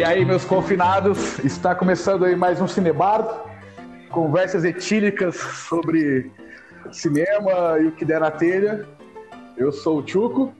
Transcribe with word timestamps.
E 0.00 0.02
aí, 0.02 0.24
meus 0.24 0.46
confinados, 0.46 1.38
está 1.40 1.74
começando 1.74 2.24
aí 2.24 2.34
mais 2.34 2.58
um 2.58 2.66
Cinebar, 2.66 3.44
conversas 4.08 4.64
etílicas 4.64 5.36
sobre 5.36 6.32
cinema 6.90 7.78
e 7.78 7.88
o 7.88 7.92
que 7.92 8.06
der 8.06 8.18
na 8.18 8.30
telha. 8.30 8.88
Eu 9.58 9.70
sou 9.70 9.98
o 9.98 10.08
Chuco 10.08 10.54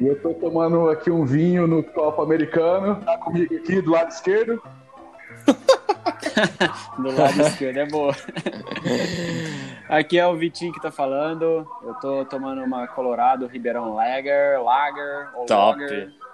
e 0.00 0.06
eu 0.06 0.18
tô 0.22 0.32
tomando 0.32 0.88
aqui 0.88 1.10
um 1.10 1.26
vinho 1.26 1.66
no 1.66 1.82
copo 1.82 2.22
americano. 2.22 2.98
Tá 3.04 3.18
comigo 3.18 3.54
aqui 3.54 3.82
do 3.82 3.90
lado 3.90 4.08
esquerdo. 4.08 4.62
do 6.96 7.14
lado 7.14 7.38
esquerdo 7.42 7.76
é 7.80 7.86
boa. 7.86 8.16
Aqui 9.90 10.18
é 10.18 10.26
o 10.26 10.38
Vitinho 10.38 10.72
que 10.72 10.80
tá 10.80 10.90
falando. 10.90 11.68
Eu 11.82 11.94
tô 11.96 12.24
tomando 12.24 12.64
uma 12.64 12.86
Colorado 12.86 13.46
Ribeirão 13.46 13.92
Lager, 13.92 14.62
Lager 14.62 15.28
ou 15.36 15.44
Top. 15.44 15.78
Lager. 15.78 16.29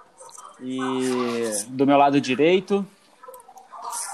E 0.61 1.65
do 1.69 1.85
meu 1.85 1.97
lado 1.97 2.19
direito, 2.19 2.85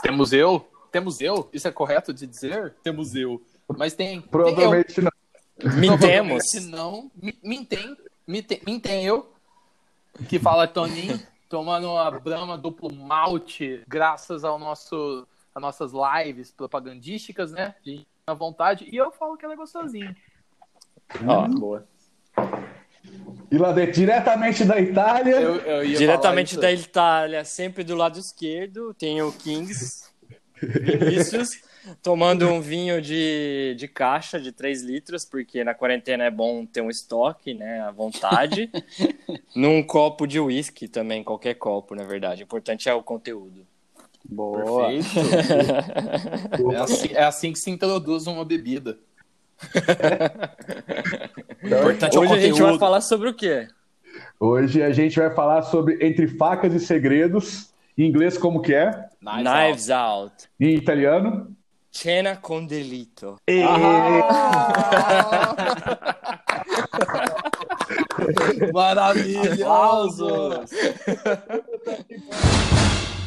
Temos 0.02 0.34
eu? 0.34 0.68
Temos 0.92 1.22
eu? 1.22 1.50
Isso 1.54 1.68
é 1.68 1.72
correto 1.72 2.14
de 2.14 2.28
dizer? 2.28 2.76
Temos 2.84 3.16
eu. 3.16 3.42
Mas 3.78 3.94
tem. 3.94 4.22
Provavelmente 4.22 5.02
não. 5.02 5.12
tem 5.58 5.70
eu. 5.72 5.74
Mintemos. 5.80 6.52
Provavelmente 6.52 6.60
não. 6.62 7.12
Mi- 7.16 7.40
Mintem. 7.44 7.98
Mintem, 8.28 8.62
mintem 8.68 9.06
eu. 9.06 9.32
Que 10.30 10.38
fala 10.40 10.68
Toninho. 10.68 11.20
Tomando 11.50 11.88
uma 11.92 12.10
Brahma 12.12 12.58
duplo 12.58 12.92
malte, 12.94 13.84
graças 13.88 14.44
ao 14.44 14.58
nosso, 14.58 15.28
às 15.54 15.62
nossas 15.62 15.92
lives 15.94 16.52
propagandísticas, 16.52 17.52
né? 17.52 17.76
A 17.86 17.90
gente 17.90 18.08
à 18.26 18.34
vontade. 18.34 18.88
E 18.92 18.96
eu 18.98 19.12
falo 19.12 19.38
que 19.38 19.46
ela 19.46 19.54
é 19.54 19.58
gostosinha. 19.58 20.16
ó, 21.28 21.48
boa. 21.48 21.88
E 23.54 23.58
lá 23.60 23.72
dentro, 23.72 23.94
diretamente 23.94 24.66
da 24.66 24.82
Itália. 24.82 25.36
Eu, 25.36 25.58
eu 25.58 25.96
Diretamente 25.96 26.58
da. 26.58 26.72
Itália, 26.72 27.46
sempre 27.46 27.84
do 27.84 27.96
lado 27.96 28.18
esquerdo, 28.18 28.96
tem 28.96 29.22
o 29.22 29.32
Kings 29.32 30.06
Vinícius 30.60 31.62
tomando 32.02 32.48
um 32.48 32.60
vinho 32.60 33.00
de, 33.00 33.76
de 33.78 33.88
caixa 33.88 34.40
de 34.40 34.52
3 34.52 34.82
litros, 34.82 35.24
porque 35.24 35.64
na 35.64 35.76
quarentena 35.76 36.24
é 36.24 36.32
bom 36.32 36.66
ter 36.66 36.82
um 36.82 36.90
estoque, 36.90 37.54
né, 37.54 37.82
à 37.82 37.92
vontade. 37.92 38.72
Num 39.56 39.84
copo 39.84 40.26
de 40.26 40.40
uísque 40.40 40.88
também, 40.88 41.24
qualquer 41.24 41.54
copo, 41.54 41.94
na 41.94 42.06
verdade. 42.06 42.42
O 42.42 42.46
importante 42.46 42.90
é 42.90 42.94
o 42.96 43.04
conteúdo. 43.04 43.68
Boa. 44.26 44.88
Perfeito. 44.88 45.06
É 46.74 46.78
assim, 46.78 47.08
é 47.14 47.24
assim 47.24 47.54
que 47.54 47.60
se 47.60 47.70
introduz 47.70 48.26
uma 48.26 48.44
bebida. 48.44 48.98
O 51.64 51.68
importante 51.68 52.18
é 52.18 52.20
o 52.20 52.24
Hoje 52.24 52.34
a 52.34 52.40
gente 52.40 52.62
vai 52.62 52.78
falar 52.78 53.02
sobre 53.02 53.30
o 53.30 53.34
quê? 53.34 53.68
Hoje 54.40 54.84
a 54.84 54.92
gente 54.92 55.20
vai 55.20 55.34
falar 55.34 55.62
sobre 55.62 56.06
Entre 56.06 56.28
Facas 56.28 56.74
e 56.74 56.80
Segredos. 56.80 57.72
Em 57.98 58.06
inglês, 58.06 58.38
como 58.38 58.62
que 58.62 58.74
é? 58.74 58.92
Knives 59.22 59.90
Out. 59.90 60.50
Em 60.60 60.76
italiano? 60.76 61.56
Cena 61.92 62.36
con 62.36 62.66
delito. 62.66 63.38
Maravilhoso! 68.74 70.66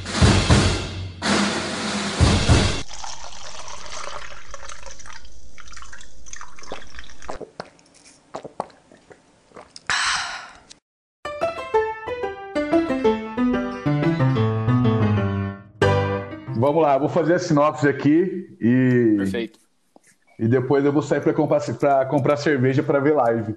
Vamos 16.67 16.83
lá, 16.83 16.99
vou 16.99 17.09
fazer 17.09 17.35
a 17.35 17.39
sinopse 17.39 17.89
aqui 17.89 18.57
e, 18.61 19.15
Perfeito. 19.19 19.57
e 20.37 20.49
depois 20.49 20.85
eu 20.85 20.93
vou 20.93 21.01
sair 21.01 21.21
para 21.21 21.33
comprar, 21.33 21.61
pra 21.79 22.05
comprar 22.07 22.37
cerveja 22.37 22.83
para 22.83 22.99
ver 22.99 23.15
live. 23.15 23.55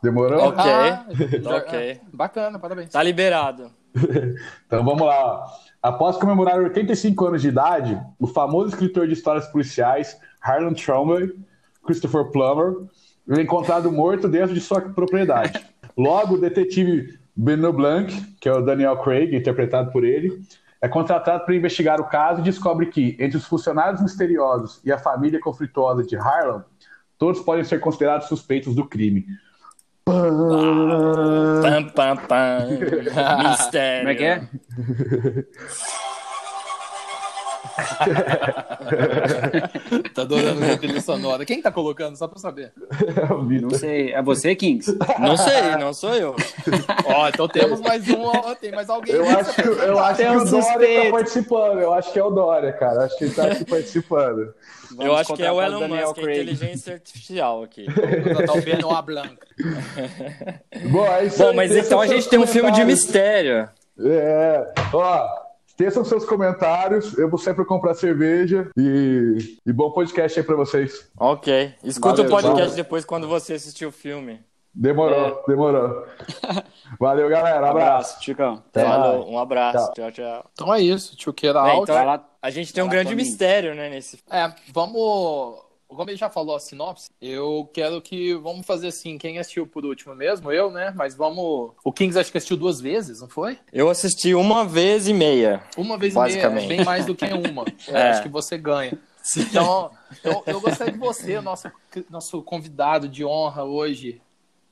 Demorou? 0.00 0.40
Ok. 0.44 0.62
Ah, 0.64 1.06
Ok. 1.58 2.00
Bacana, 2.12 2.56
parabéns. 2.60 2.90
Tá 2.90 3.02
liberado. 3.02 3.72
Então 4.64 4.84
vamos 4.84 5.02
lá. 5.04 5.44
Após 5.82 6.18
comemorar 6.18 6.60
85 6.60 7.26
anos 7.26 7.42
de 7.42 7.48
idade, 7.48 8.00
o 8.16 8.28
famoso 8.28 8.68
escritor 8.68 9.08
de 9.08 9.14
histórias 9.14 9.48
policiais 9.48 10.16
Harlan 10.40 10.74
Trombley, 10.74 11.34
Christopher 11.84 12.26
Plummer, 12.30 12.76
é 13.28 13.40
encontrado 13.40 13.90
morto 13.90 14.28
dentro 14.28 14.54
de 14.54 14.60
sua 14.60 14.80
propriedade. 14.80 15.66
Logo, 15.98 16.34
o 16.34 16.40
detetive 16.40 17.18
Benoit 17.34 17.74
Blanc, 17.74 18.36
que 18.40 18.48
é 18.48 18.52
o 18.52 18.62
Daniel 18.62 18.98
Craig, 18.98 19.34
interpretado 19.34 19.90
por 19.90 20.04
ele, 20.04 20.40
é 20.82 20.88
contratado 20.88 21.44
para 21.44 21.54
investigar 21.54 22.00
o 22.00 22.08
caso 22.08 22.40
e 22.40 22.44
descobre 22.44 22.86
que, 22.86 23.16
entre 23.18 23.36
os 23.36 23.44
funcionários 23.44 24.00
misteriosos 24.00 24.80
e 24.84 24.90
a 24.90 24.98
família 24.98 25.38
conflituosa 25.40 26.02
de 26.02 26.16
Harlan, 26.16 26.64
todos 27.18 27.40
podem 27.42 27.64
ser 27.64 27.80
considerados 27.80 28.28
suspeitos 28.28 28.74
do 28.74 28.86
crime. 28.86 29.26
Pã! 30.04 30.30
Pam, 31.62 31.84
pam, 31.88 32.16
pam. 32.26 32.66
Mistério. 33.50 34.00
Como 34.00 34.08
é 34.08 34.14
que 34.14 34.24
é? 34.24 34.48
Tá 40.14 40.22
adorando 40.22 40.64
a 40.64 40.76
trilha 40.76 41.00
sonora. 41.00 41.44
Quem 41.44 41.62
tá 41.62 41.70
colocando? 41.70 42.16
Só 42.16 42.26
pra 42.26 42.38
saber. 42.38 42.72
Não 43.60 43.70
sei. 43.70 44.12
É 44.12 44.22
você, 44.22 44.54
Kings? 44.54 44.96
Não 45.18 45.36
sei, 45.36 45.76
não 45.78 45.92
sou 45.92 46.14
eu. 46.14 46.34
Ó, 47.04 47.28
então 47.28 47.48
temos 47.48 47.80
mais 47.80 48.08
um. 48.08 48.22
ó, 48.22 48.54
Tem 48.54 48.72
mais 48.72 48.88
alguém. 48.88 49.14
Eu 49.14 49.28
acho 49.28 49.54
que, 49.54 49.60
eu 49.60 49.98
acho 49.98 50.16
que 50.16 50.28
o 50.28 50.44
Dória 50.44 51.04
tá 51.04 51.10
participando. 51.10 51.80
Eu 51.80 51.94
acho 51.94 52.12
que 52.12 52.18
é 52.18 52.24
o 52.24 52.30
Dória, 52.30 52.72
cara. 52.72 53.04
Acho 53.04 53.18
que 53.18 53.24
ele 53.24 53.34
tá 53.34 53.46
aqui 53.46 53.64
participando. 53.68 54.54
Vamos 54.90 55.04
eu 55.04 55.14
acho 55.14 55.34
que 55.34 55.42
é 55.42 55.52
o 55.52 55.62
Elon 55.62 55.80
Daniel 55.80 56.08
Musk, 56.08 56.18
é 56.18 56.22
inteligência 56.22 56.94
artificial 56.94 57.62
aqui. 57.62 57.86
Tá 58.46 58.52
o 58.52 58.62
Benoit 58.62 59.06
Blanc. 59.06 59.36
Bom, 60.90 61.06
é 61.06 61.26
isso 61.26 61.38
Bom, 61.38 61.54
mas 61.54 61.76
então 61.76 62.00
a 62.00 62.06
gente 62.06 62.28
tem 62.28 62.38
um 62.38 62.46
filme 62.46 62.72
de 62.72 62.84
mistério. 62.84 63.68
É. 64.00 64.72
Ó, 64.92 65.28
teçam 65.80 66.04
seus 66.04 66.26
comentários. 66.26 67.16
Eu 67.16 67.30
vou 67.30 67.38
sempre 67.38 67.64
comprar 67.64 67.94
cerveja. 67.94 68.68
E, 68.76 69.56
e 69.64 69.72
bom 69.72 69.90
podcast 69.90 70.38
aí 70.38 70.44
pra 70.44 70.54
vocês. 70.54 71.10
Ok. 71.18 71.74
Escuta 71.82 72.16
Valeu, 72.16 72.26
o 72.26 72.28
podcast 72.28 72.60
valeu. 72.70 72.76
depois 72.76 73.02
quando 73.06 73.26
você 73.26 73.54
assistir 73.54 73.86
o 73.86 73.90
filme. 73.90 74.40
Demorou, 74.74 75.42
demorou. 75.48 76.06
Valeu, 77.00 77.28
galera. 77.28 77.70
Abraço. 77.70 77.80
Abraço, 77.80 78.22
Chicão. 78.24 78.62
Mais. 78.76 79.24
um 79.26 79.38
abraço. 79.38 79.92
Tchau. 79.94 79.94
Tchau, 79.94 80.12
tchau. 80.12 80.50
Então 80.52 80.74
é 80.74 80.80
isso. 80.80 81.16
Tchuqueira 81.16 81.62
Bem, 81.62 81.72
alto. 81.72 81.90
então-. 81.90 82.24
A 82.42 82.50
gente 82.50 82.72
tem 82.72 82.84
um 82.84 82.88
grande 82.88 83.14
mistério, 83.16 83.74
né, 83.74 83.88
nesse 83.88 84.18
É, 84.30 84.52
vamos. 84.72 85.69
Como 85.94 86.08
ele 86.08 86.16
já 86.16 86.30
falou 86.30 86.54
a 86.54 86.60
sinopse, 86.60 87.10
eu 87.20 87.68
quero 87.74 88.00
que. 88.00 88.34
Vamos 88.34 88.64
fazer 88.64 88.88
assim. 88.88 89.18
Quem 89.18 89.38
assistiu 89.38 89.66
por 89.66 89.84
último 89.84 90.14
mesmo? 90.14 90.52
Eu, 90.52 90.70
né? 90.70 90.92
Mas 90.96 91.16
vamos. 91.16 91.72
O 91.84 91.92
Kings 91.92 92.18
acho 92.18 92.30
que 92.30 92.38
assistiu 92.38 92.56
duas 92.56 92.80
vezes, 92.80 93.20
não 93.20 93.28
foi? 93.28 93.58
Eu 93.72 93.90
assisti 93.90 94.34
uma 94.34 94.64
vez 94.64 95.08
e 95.08 95.12
meia. 95.12 95.62
Uma 95.76 95.98
vez 95.98 96.14
e 96.14 96.16
meia. 96.16 96.26
Basicamente. 96.28 96.68
Bem 96.68 96.84
mais 96.84 97.06
do 97.06 97.14
que 97.14 97.24
uma. 97.26 97.64
É, 97.88 97.92
É. 97.92 98.10
Acho 98.10 98.22
que 98.22 98.28
você 98.28 98.56
ganha. 98.56 98.96
Então, 99.36 99.90
eu, 100.24 100.42
eu 100.46 100.60
gostaria 100.60 100.92
de 100.92 100.98
você, 100.98 101.40
nosso, 101.40 101.70
nosso 102.08 102.42
convidado 102.42 103.08
de 103.08 103.24
honra 103.24 103.64
hoje, 103.64 104.20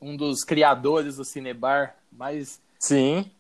um 0.01 0.17
dos 0.17 0.43
criadores 0.45 1.17
do 1.17 1.25
Cinebar, 1.25 1.97
mais, 2.11 2.61
Sim. 2.79 3.31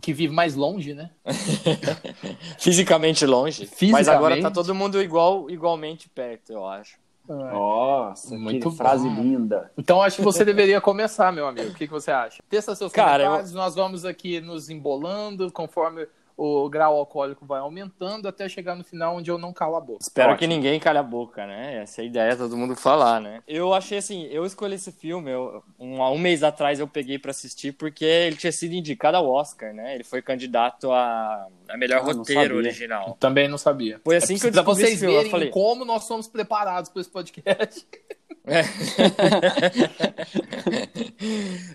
que 0.00 0.12
vive 0.12 0.32
mais 0.32 0.54
longe, 0.54 0.94
né? 0.94 1.10
Fisicamente 2.58 3.24
longe. 3.26 3.62
Mas 3.62 3.78
Fisicamente. 3.78 4.10
agora 4.10 4.40
tá 4.40 4.50
todo 4.50 4.74
mundo 4.74 5.00
igual, 5.02 5.50
igualmente 5.50 6.08
perto, 6.08 6.52
eu 6.52 6.66
acho. 6.66 6.98
Nossa, 7.28 8.36
Muito 8.36 8.70
que 8.70 8.76
frase 8.76 9.08
bom. 9.08 9.22
linda. 9.22 9.70
Então 9.76 10.02
acho 10.02 10.16
que 10.16 10.22
você 10.22 10.44
deveria 10.44 10.80
começar, 10.80 11.32
meu 11.32 11.46
amigo. 11.46 11.70
O 11.70 11.74
que, 11.74 11.86
que 11.86 11.92
você 11.92 12.10
acha? 12.10 12.42
Testa 12.48 12.74
seus 12.74 12.92
Cara, 12.92 13.24
comentários, 13.24 13.52
nós 13.52 13.74
vamos 13.74 14.04
aqui 14.04 14.40
nos 14.40 14.70
embolando 14.70 15.50
conforme 15.50 16.06
o 16.36 16.68
grau 16.68 16.96
alcoólico 16.98 17.46
vai 17.46 17.60
aumentando 17.60 18.28
até 18.28 18.46
chegar 18.48 18.74
no 18.74 18.84
final 18.84 19.16
onde 19.16 19.30
eu 19.30 19.38
não 19.38 19.52
calo 19.54 19.76
a 19.76 19.80
boca. 19.80 20.00
Espero 20.02 20.32
Ótimo. 20.32 20.38
que 20.38 20.46
ninguém 20.46 20.78
calhe 20.78 20.98
a 20.98 21.02
boca, 21.02 21.46
né? 21.46 21.82
Essa 21.82 22.02
é 22.02 22.04
a 22.04 22.06
ideia, 22.06 22.36
todo 22.36 22.56
mundo 22.56 22.76
falar, 22.76 23.20
né? 23.20 23.42
Eu 23.48 23.72
achei 23.72 23.98
assim, 23.98 24.24
eu 24.26 24.44
escolhi 24.44 24.74
esse 24.74 24.92
filme, 24.92 25.30
eu, 25.30 25.62
um, 25.78 26.02
há 26.02 26.10
um 26.10 26.18
mês 26.18 26.42
atrás 26.42 26.78
eu 26.78 26.86
peguei 26.86 27.18
pra 27.18 27.30
assistir 27.30 27.72
porque 27.72 28.04
ele 28.04 28.36
tinha 28.36 28.52
sido 28.52 28.74
indicado 28.74 29.16
ao 29.16 29.26
Oscar, 29.28 29.72
né? 29.72 29.94
Ele 29.94 30.04
foi 30.04 30.20
candidato 30.20 30.92
a, 30.92 31.46
a 31.68 31.76
melhor 31.78 32.00
Ah, 32.02 32.06
não 32.12 32.18
roteiro 32.18 32.56
original. 32.56 33.16
Também 33.18 33.48
não 33.48 33.56
sabia. 33.56 33.98
Foi 34.04 34.16
assim 34.16 34.34
É 34.34 34.38
que 34.38 34.46
eu 34.46 34.52
pra 34.52 34.60
descobri 34.62 34.82
vocês 34.82 34.92
esse 34.94 35.00
filme, 35.00 35.14
eu 35.14 35.18
verem 35.20 35.30
falei- 35.30 35.50
como 35.50 35.84
nós 35.86 36.04
somos 36.04 36.28
preparados 36.28 36.90
para 36.90 37.00
esse 37.00 37.10
podcast. 37.10 37.86
É, 38.46 38.62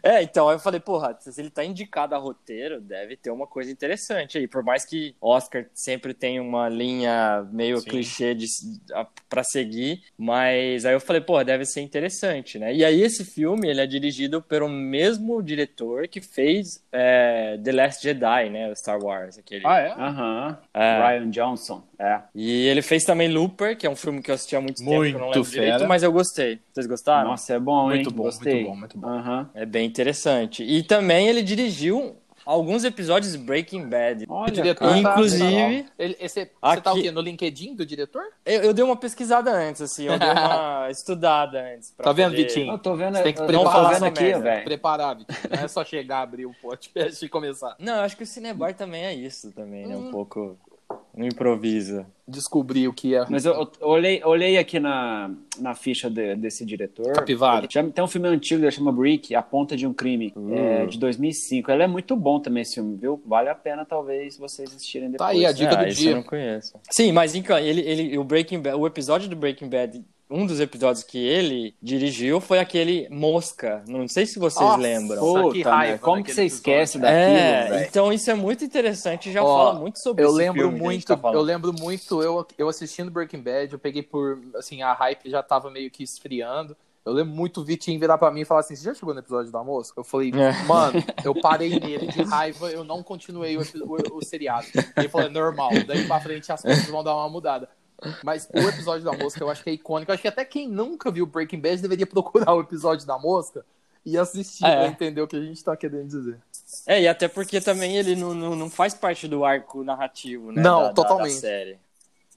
É, 0.04 0.22
então 0.24 0.50
aí 0.50 0.56
eu 0.56 0.60
falei, 0.60 0.80
porra, 0.80 1.16
se 1.20 1.40
ele 1.40 1.50
tá 1.50 1.64
indicado 1.64 2.16
a 2.16 2.18
roteiro, 2.18 2.82
deve 2.82 3.16
ter 3.16 3.32
uma 3.32 3.48
coisa 3.48 3.72
interessante 3.72 4.38
aí. 4.38 4.48
Por 4.48 4.64
mais 4.64 4.86
que 4.86 5.16
Oscar 5.22 5.66
sempre 5.74 6.14
tem 6.14 6.40
uma 6.40 6.70
linha 6.70 7.48
meio 7.52 7.80
Sim. 7.80 7.90
clichê 7.90 8.34
de, 8.34 8.46
a- 8.94 9.08
pra 9.30 9.44
seguir, 9.44 10.02
mas 10.18 10.86
aí 10.86 10.94
eu 10.94 11.00
falei, 11.00 11.22
porra, 11.22 11.44
deve 11.46 11.66
ser 11.66 11.82
interessante, 11.82 12.58
né? 12.60 12.74
E 12.74 12.84
aí 12.86 13.02
esse 13.02 13.24
filme, 13.26 13.70
ele 13.70 13.82
é 13.82 13.88
dirigido 13.88 14.42
pelo 14.42 14.70
mesmo 14.70 15.42
diretor 15.42 16.08
que 16.08 16.22
fez 16.22 16.84
é, 16.92 17.58
The 17.64 17.72
Last 17.72 18.04
Jedi, 18.04 18.50
né? 18.50 18.70
O 18.72 18.76
Star 18.76 19.00
Wars, 19.02 19.38
aquele. 19.38 19.66
Ah, 19.66 19.80
é? 19.80 19.92
Aham. 19.92 20.58
É. 20.74 20.98
Ryan 21.00 21.30
Johnson. 21.30 21.84
É. 22.04 22.22
E 22.34 22.66
ele 22.68 22.82
fez 22.82 23.04
também 23.04 23.28
Looper, 23.28 23.78
que 23.78 23.86
é 23.86 23.90
um 23.90 23.96
filme 23.96 24.22
que 24.24 24.32
eu 24.32 24.36
assisti 24.36 24.56
há 24.56 24.62
muito, 24.62 24.78
tempo, 24.78 24.90
que 24.90 24.96
eu 24.96 25.14
não 25.14 25.20
Muito 25.26 25.36
lembro 25.36 25.52
direito, 25.52 25.74
fera. 25.78 25.88
mas 25.88 26.02
eu 26.02 26.12
gostei. 26.12 26.60
Vocês 26.74 26.88
gostaram? 26.88 27.30
Nossa, 27.30 27.54
é 27.54 27.60
bom, 27.60 27.92
hein? 27.92 27.98
Muito 27.98 28.12
bom, 28.12 28.24
Gostei. 28.24 28.54
muito 28.56 28.68
bom, 28.70 28.76
muito 28.76 28.98
bom. 28.98 29.08
Aham. 29.08 29.50
É 29.54 29.66
bem 29.68 29.86
interessante. 29.86 30.64
E 30.64 30.82
também 30.82 31.28
ele 31.28 31.44
dirigiu 31.44 32.16
alguns 32.44 32.84
episódios 32.84 33.34
de 33.34 33.38
Breaking 33.38 33.88
Bad. 33.88 34.26
O 34.28 34.34
Olha, 34.34 34.52
diretor 34.52 34.90
cara, 34.90 35.04
tá- 35.04 35.12
Inclusive- 35.12 35.86
Ele, 36.00 36.18
esse, 36.20 36.34
você 36.46 36.52
Aqui- 36.60 36.82
tá 36.82 36.92
o 36.94 37.00
quê? 37.00 37.12
No 37.12 37.22
LinkedIn 37.22 37.76
do 37.76 37.86
diretor? 37.86 38.24
Eu, 38.44 38.64
eu 38.64 38.74
dei 38.74 38.84
uma 38.84 38.96
pesquisada 38.98 39.52
antes, 39.52 39.80
assim, 39.84 40.06
eu 40.08 40.18
dei 40.18 40.28
uma 40.28 40.90
estudada 40.90 41.62
antes. 41.76 41.92
pra 41.96 42.06
Tá 42.06 42.12
vendo, 42.14 42.32
poder- 42.32 42.48
Vitinho? 42.48 42.74
Eu 42.74 42.80
tô 42.80 42.96
vendo, 42.96 43.16
Você 43.18 43.24
tem 43.24 43.34
que 43.34 43.42
eu 43.42 43.46
preparar 43.46 43.84
tô 43.84 43.90
vendo 43.94 44.06
aqui, 44.06 44.34
velho. 44.40 44.64
Preparar, 44.64 45.16
Vitinho. 45.18 45.38
Não 45.56 45.64
é 45.64 45.68
só 45.68 45.86
chegar, 45.86 46.22
abrir 46.24 46.48
o 46.48 46.54
podcast 46.60 47.24
e 47.24 47.30
começar. 47.30 47.76
Não, 47.78 47.98
eu 47.98 48.02
acho 48.02 48.18
que 48.18 48.24
o 48.24 48.26
Cinebar 48.26 48.74
também 48.74 49.06
é 49.06 49.14
isso 49.14 49.52
também, 49.52 49.86
né? 49.86 49.96
Um 49.96 50.08
Hum. 50.08 50.12
pouco 50.12 50.58
no 51.16 51.26
improviso. 51.26 52.06
Descobrir 52.28 52.88
o 52.88 52.94
que 52.94 53.14
é. 53.16 53.26
Mas 53.30 53.46
eu, 53.46 53.54
eu 53.54 53.88
olhei, 53.88 54.24
olhei 54.24 54.58
aqui 54.58 54.80
na, 54.80 55.32
na 55.60 55.76
ficha 55.76 56.10
de- 56.10 56.36
desse 56.36 56.66
diretor. 56.66 57.12
Capivara. 57.14 57.68
Já 57.70 57.84
tem 57.84 58.04
um 58.04 58.08
filme 58.08 58.28
antigo, 58.30 58.64
ele 58.64 58.72
chama 58.72 58.92
Brick, 58.92 59.36
A 59.36 59.42
Ponta 59.42 59.76
de 59.76 59.86
um 59.86 59.94
Crime, 59.94 60.32
Uh. 60.36 60.54
é, 60.54 60.86
de 60.86 60.98
2005. 60.98 61.70
Ele 61.70 61.84
é 61.84 61.88
muito 61.88 62.16
bom 62.16 62.40
também 62.40 62.62
esse 62.62 62.76
filme, 62.76 62.96
viu? 62.96 63.22
Vale 63.26 63.50
a 63.50 63.56
pena, 63.56 63.84
talvez, 63.86 64.38
vocês 64.38 64.70
assistirem 64.74 65.12
depois. 65.12 65.28
Tá 65.30 65.34
aí 65.36 65.46
a 65.46 65.52
dica 65.52 65.78
ah, 65.80 65.84
do 65.84 65.90
dia. 65.94 66.12
eu 66.12 66.16
não 66.16 66.24
conheço. 66.24 66.74
Sim, 66.90 67.12
mas 67.12 67.36
então, 67.36 67.58
ele, 67.60 67.82
ele, 67.82 68.18
o 68.18 68.24
Breaking 68.24 68.62
Bad, 68.62 68.78
o 68.78 68.88
episódio 68.88 69.28
do 69.30 69.36
Breaking 69.36 69.68
Bad, 69.70 70.02
um 70.32 70.46
dos 70.46 70.60
episódios 70.60 71.04
que 71.04 71.18
ele 71.18 71.76
dirigiu 71.82 72.40
foi 72.40 72.60
aquele 72.60 73.08
Mosca. 73.10 73.84
Não 73.88 74.08
sei 74.08 74.26
se 74.26 74.40
vocês 74.40 74.66
Nossa, 74.66 74.82
lembram. 74.82 75.20
Puta, 75.20 75.52
que 75.52 75.58
Puta, 75.60 75.70
raiva 75.70 75.94
né? 75.94 75.98
Como 76.00 76.24
que 76.24 76.34
você 76.34 76.46
esquece 76.46 76.98
episódio. 76.98 77.20
daquilo, 77.20 77.76
É, 77.76 77.86
então 77.88 78.14
isso 78.14 78.32
é 78.32 78.34
muito 78.34 78.64
interessante 78.64 79.30
e 79.30 79.34
já 79.34 79.44
Ó, 79.44 79.58
fala 79.58 79.80
muito 79.80 80.00
sobre 80.00 80.24
Eu 80.24 80.30
esse 80.30 80.38
lembro 80.38 80.70
gente 80.72 80.80
muito, 80.80 81.18
tá 81.18 81.32
eu 81.34 81.42
lembro 81.42 81.74
muito, 81.78 82.22
eu, 82.24 82.48
eu 82.58 82.70
assistindo 82.70 83.12
Breaking 83.12 83.42
Bad, 83.42 83.74
eu 83.74 83.80
peguei 83.80 84.02
por, 84.02 84.40
assim, 84.56 84.82
a 84.82 84.94
hype 84.94 85.30
já 85.30 85.44
tava 85.44 85.70
meio 85.70 85.92
que 85.92 86.04
esfriando. 86.04 86.76
Eu 87.04 87.14
lembro 87.14 87.34
muito 87.34 87.62
o 87.62 87.66
Vitinho 87.66 88.00
virar 88.00 88.16
pra 88.20 88.30
mim 88.30 88.42
e 88.42 88.46
falar 88.46 88.60
assim, 88.60 88.76
você 88.76 88.84
já 88.86 88.94
chegou 88.94 89.12
no 89.14 89.20
episódio 89.22 89.52
da 89.52 89.64
mosca? 89.64 90.00
Eu 90.00 90.04
falei, 90.04 90.32
É. 90.36 90.54
mano, 90.66 91.04
eu 91.26 91.34
parei 91.34 91.80
nele 91.80 92.06
de 92.06 92.22
raiva, 92.22 92.70
eu 92.70 92.84
não 92.84 93.02
continuei 93.02 93.58
o, 93.58 93.62
o, 93.62 94.18
o 94.18 94.24
seriado. 94.24 94.68
Ele 94.96 95.10
falou, 95.10 95.26
é 95.28 95.30
normal, 95.32 95.72
daí 95.88 96.06
pra 96.06 96.20
frente 96.20 96.52
as 96.52 96.62
coisas 96.62 96.86
vão 96.86 97.04
dar 97.04 97.16
uma 97.16 97.28
mudada. 97.28 97.68
Mas 98.24 98.50
o 98.54 98.60
episódio 98.60 99.04
da 99.06 99.14
mosca 99.14 99.44
eu 99.44 99.50
acho 99.50 99.64
que 99.64 99.70
é 99.70 99.74
icônico. 99.74 100.12
Eu 100.12 100.14
acho 100.14 100.22
que 100.22 100.28
até 100.28 100.44
quem 100.44 100.68
nunca 100.68 101.12
viu 101.12 101.26
Breaking 101.26 101.60
Bad 101.60 101.82
deveria 101.82 102.08
procurar 102.08 102.54
o 102.54 102.62
episódio 102.62 103.06
da 103.06 103.18
mosca 103.20 103.66
e 104.06 104.18
assistir 104.18 104.66
É. 104.66 104.76
pra 104.76 104.88
entender 104.88 105.22
o 105.22 105.28
que 105.28 105.36
a 105.36 105.42
gente 105.42 105.64
tá 105.64 105.76
querendo 105.78 106.08
dizer. 106.08 106.40
É, 106.88 107.02
e 107.02 107.08
até 107.08 107.28
porque 107.28 107.62
também 107.62 107.98
ele 107.98 108.16
não, 108.16 108.34
não, 108.34 108.56
não 108.56 108.70
faz 108.70 108.94
parte 108.94 109.28
do 109.28 109.46
arco 109.46 109.84
narrativo, 109.84 110.52
né? 110.52 110.62
Não, 110.62 110.82
da- 110.82 110.88
da- 110.88 110.94
totalmente. 110.94 111.34
Da, 111.36 111.40
série. 111.42 111.78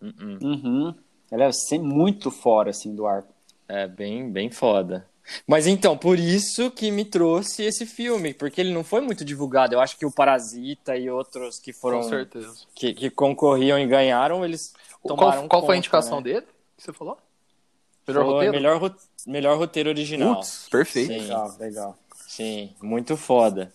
Uh-uh. 0.02 0.38
Uhum. 0.42 0.94
Ele 1.32 1.42
é 1.42 1.50
sem- 1.52 1.80
muito 1.80 2.30
fora, 2.30 2.70
assim, 2.70 2.94
do 2.94 3.06
arco. 3.06 3.28
É 3.66 3.86
bem, 3.86 4.30
bem 4.30 4.50
foda. 4.50 5.06
Mas 5.46 5.66
então, 5.66 5.96
por 5.96 6.18
isso 6.18 6.70
que 6.70 6.90
me 6.90 7.02
trouxe 7.02 7.62
esse 7.62 7.86
filme, 7.86 8.34
porque 8.34 8.60
ele 8.60 8.74
não 8.74 8.84
foi 8.84 9.00
muito 9.00 9.24
divulgado. 9.24 9.74
Eu 9.74 9.80
acho 9.80 9.96
que 9.96 10.04
o 10.04 10.12
Parasita 10.12 10.94
e 10.98 11.08
outros 11.08 11.58
que 11.58 11.72
foram 11.72 12.02
Com 12.02 12.08
certeza. 12.10 12.54
que, 12.74 12.92
que 12.92 13.08
concorriam 13.08 13.78
e 13.78 13.86
ganharam, 13.86 14.44
eles 14.44 14.74
Qual, 15.04 15.16
tomaram 15.18 15.48
qual 15.48 15.66
foi 15.66 15.74
a 15.74 15.78
indicação 15.78 16.16
né? 16.16 16.24
dele 16.24 16.46
que 16.76 16.82
você 16.82 16.92
falou? 16.92 17.18
Melhor 18.06 18.24
Foi 18.24 18.32
roteiro? 18.32 18.52
Melhor, 18.52 18.96
melhor 19.26 19.58
roteiro 19.58 19.88
original. 19.90 20.36
Putz, 20.36 20.68
perfeito. 20.70 21.12
Sim. 21.12 21.20
Legal, 21.20 21.56
legal. 21.58 21.98
Sim, 22.26 22.74
muito 22.82 23.16
foda. 23.16 23.72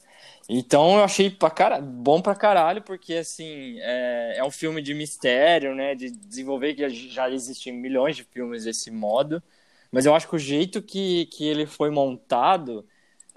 Então 0.48 0.98
eu 0.98 1.04
achei 1.04 1.30
pra 1.30 1.50
cara... 1.50 1.80
bom 1.80 2.22
pra 2.22 2.36
caralho, 2.36 2.82
porque 2.82 3.16
assim, 3.16 3.78
é... 3.80 4.38
é 4.38 4.44
um 4.44 4.52
filme 4.52 4.82
de 4.82 4.94
mistério, 4.94 5.76
né? 5.76 5.96
De 5.96 6.12
desenvolver 6.12 6.74
que 6.74 6.90
já 6.90 7.30
existem 7.30 7.74
milhões 7.74 8.16
de 8.16 8.24
filmes 8.24 8.66
desse 8.66 8.92
modo. 8.92 9.42
Mas 9.92 10.06
eu 10.06 10.14
acho 10.14 10.28
que 10.28 10.36
o 10.36 10.40
jeito 10.40 10.82
que, 10.82 11.26
que 11.28 11.48
ele 11.48 11.66
foi 11.66 11.90
montado 11.90 12.86